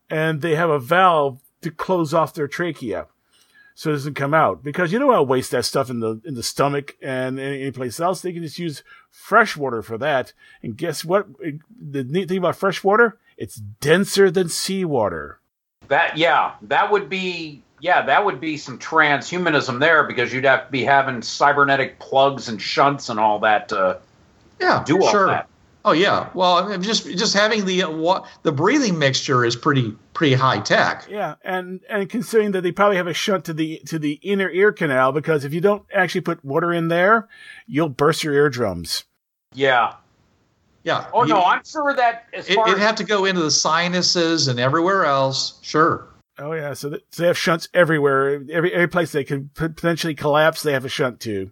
[0.10, 3.08] and they have a valve to close off their trachea
[3.82, 6.22] so it doesn't come out because you don't want to waste that stuff in the
[6.24, 8.22] in the stomach and any, any place else.
[8.22, 10.34] They can just use fresh water for that.
[10.62, 11.26] And guess what?
[11.40, 15.40] The neat thing about fresh water, it's denser than seawater.
[15.88, 20.68] That yeah, that would be yeah, that would be some transhumanism there because you'd have
[20.68, 24.00] to be having cybernetic plugs and shunts and all that to
[24.60, 24.84] Yeah.
[24.86, 25.26] do all sure.
[25.26, 25.48] that.
[25.84, 26.30] Oh yeah.
[26.34, 30.36] Well, I mean, just just having the uh, wa- the breathing mixture is pretty pretty
[30.36, 31.08] high tech.
[31.10, 34.50] Yeah, and and considering that they probably have a shunt to the to the inner
[34.50, 37.28] ear canal because if you don't actually put water in there,
[37.66, 39.06] you'll burst your eardrums.
[39.54, 39.96] Yeah.
[40.84, 41.08] Yeah.
[41.14, 43.42] Oh You- no, I'm sure that as It, far it'd as have to go into
[43.42, 45.60] the sinuses and everywhere else.
[45.62, 46.08] Sure.
[46.40, 48.42] Oh yeah, so, th- so they have shunts everywhere.
[48.52, 51.52] Every every place they could p- potentially collapse, they have a shunt to.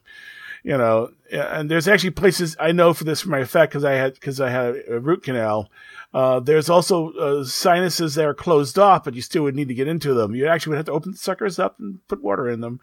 [0.64, 3.94] You know, and there's actually places I know for this for my effect because I
[3.94, 5.70] had because I had a, root canal.
[6.14, 9.74] Uh, there's also uh, sinuses that are closed off, but you still would need to
[9.74, 10.36] get into them.
[10.36, 12.80] You actually would have to open the suckers up and put water in them.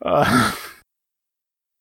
[0.00, 0.52] Uh,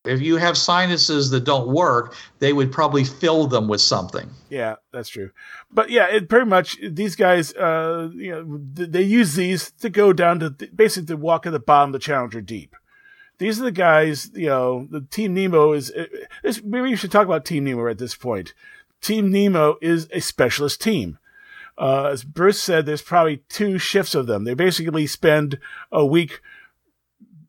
[0.06, 4.30] If you have sinuses that don't work, they would probably fill them with something.
[4.50, 5.32] Yeah, that's true.
[5.70, 9.90] But yeah, it pretty much these guys, uh, you know, th- they use these to
[9.90, 12.76] go down to basically to walk at the bottom of the Challenger deep.
[13.40, 15.92] These are the guys, you know, the Team Nemo is,
[16.44, 18.54] this, maybe you should talk about Team Nemo at this point.
[19.02, 21.18] Team Nemo is a specialist team.
[21.78, 24.44] Uh, as Bruce said, there's probably two shifts of them.
[24.44, 25.58] They basically spend
[25.90, 26.42] a week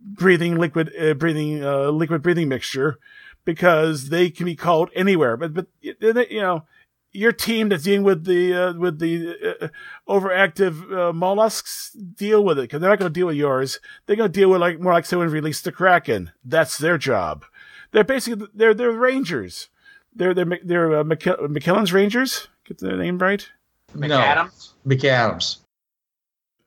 [0.01, 2.99] breathing liquid, uh, breathing, uh, liquid breathing mixture
[3.45, 5.37] because they can be called anywhere.
[5.37, 6.65] But, but, you know,
[7.13, 9.69] your team that's dealing with the, uh, with the uh,
[10.09, 13.81] overactive uh, mollusks, deal with it because they're not going to deal with yours.
[14.07, 16.33] They're going to deal with like more like someone released the Kraken.
[16.45, 17.45] That's their job.
[17.93, 19.69] They're basically, they're, they're rangers.
[20.15, 22.49] They're, they're, they're uh, McKill- McKillen's Rangers.
[22.65, 23.49] Get the name right?
[23.95, 24.73] McAdams.
[24.85, 25.59] No, McAdams.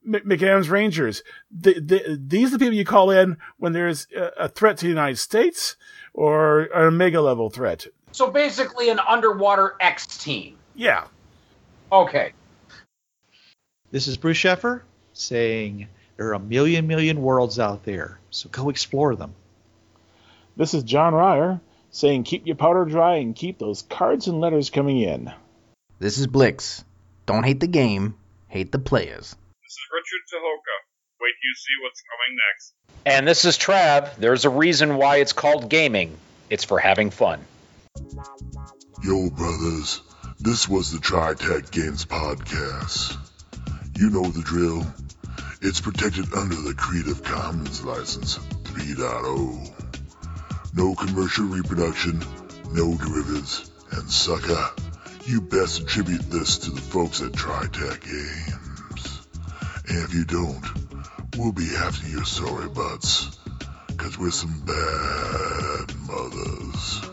[0.06, 1.24] McAdams Rangers.
[1.50, 4.86] The, the, these are the people you call in when there's a, a threat to
[4.86, 5.78] the United States
[6.14, 7.88] or an omega level threat.
[8.14, 10.58] So basically an underwater X team.
[10.76, 11.08] Yeah.
[11.92, 12.34] Okay.
[13.90, 14.82] This is Bruce Sheffer
[15.14, 19.34] saying there are a million, million worlds out there, so go explore them.
[20.56, 21.60] This is John Ryer
[21.90, 25.32] saying keep your powder dry and keep those cards and letters coming in.
[26.00, 26.84] This is Blix.
[27.26, 28.16] Don't hate the game,
[28.48, 29.36] hate the players.
[29.62, 30.76] This is Richard Tahoka.
[31.20, 32.74] Wait till you see what's coming next.
[33.06, 34.16] And this is Trav.
[34.18, 36.16] There's a reason why it's called gaming.
[36.50, 37.44] It's for having fun.
[39.04, 40.02] Yo, brothers,
[40.40, 43.16] this was the TriTac Games Podcast.
[43.96, 44.84] You know the drill.
[45.62, 50.74] It's protected under the Creative Commons License 3.0.
[50.74, 52.20] No commercial reproduction,
[52.72, 54.72] no derivatives, and sucker,
[55.26, 59.22] you best attribute this to the folks at TriTac Games.
[59.88, 60.66] And if you don't,
[61.38, 63.38] we'll be after your sorry butts,
[63.98, 67.13] cause we're some bad mothers.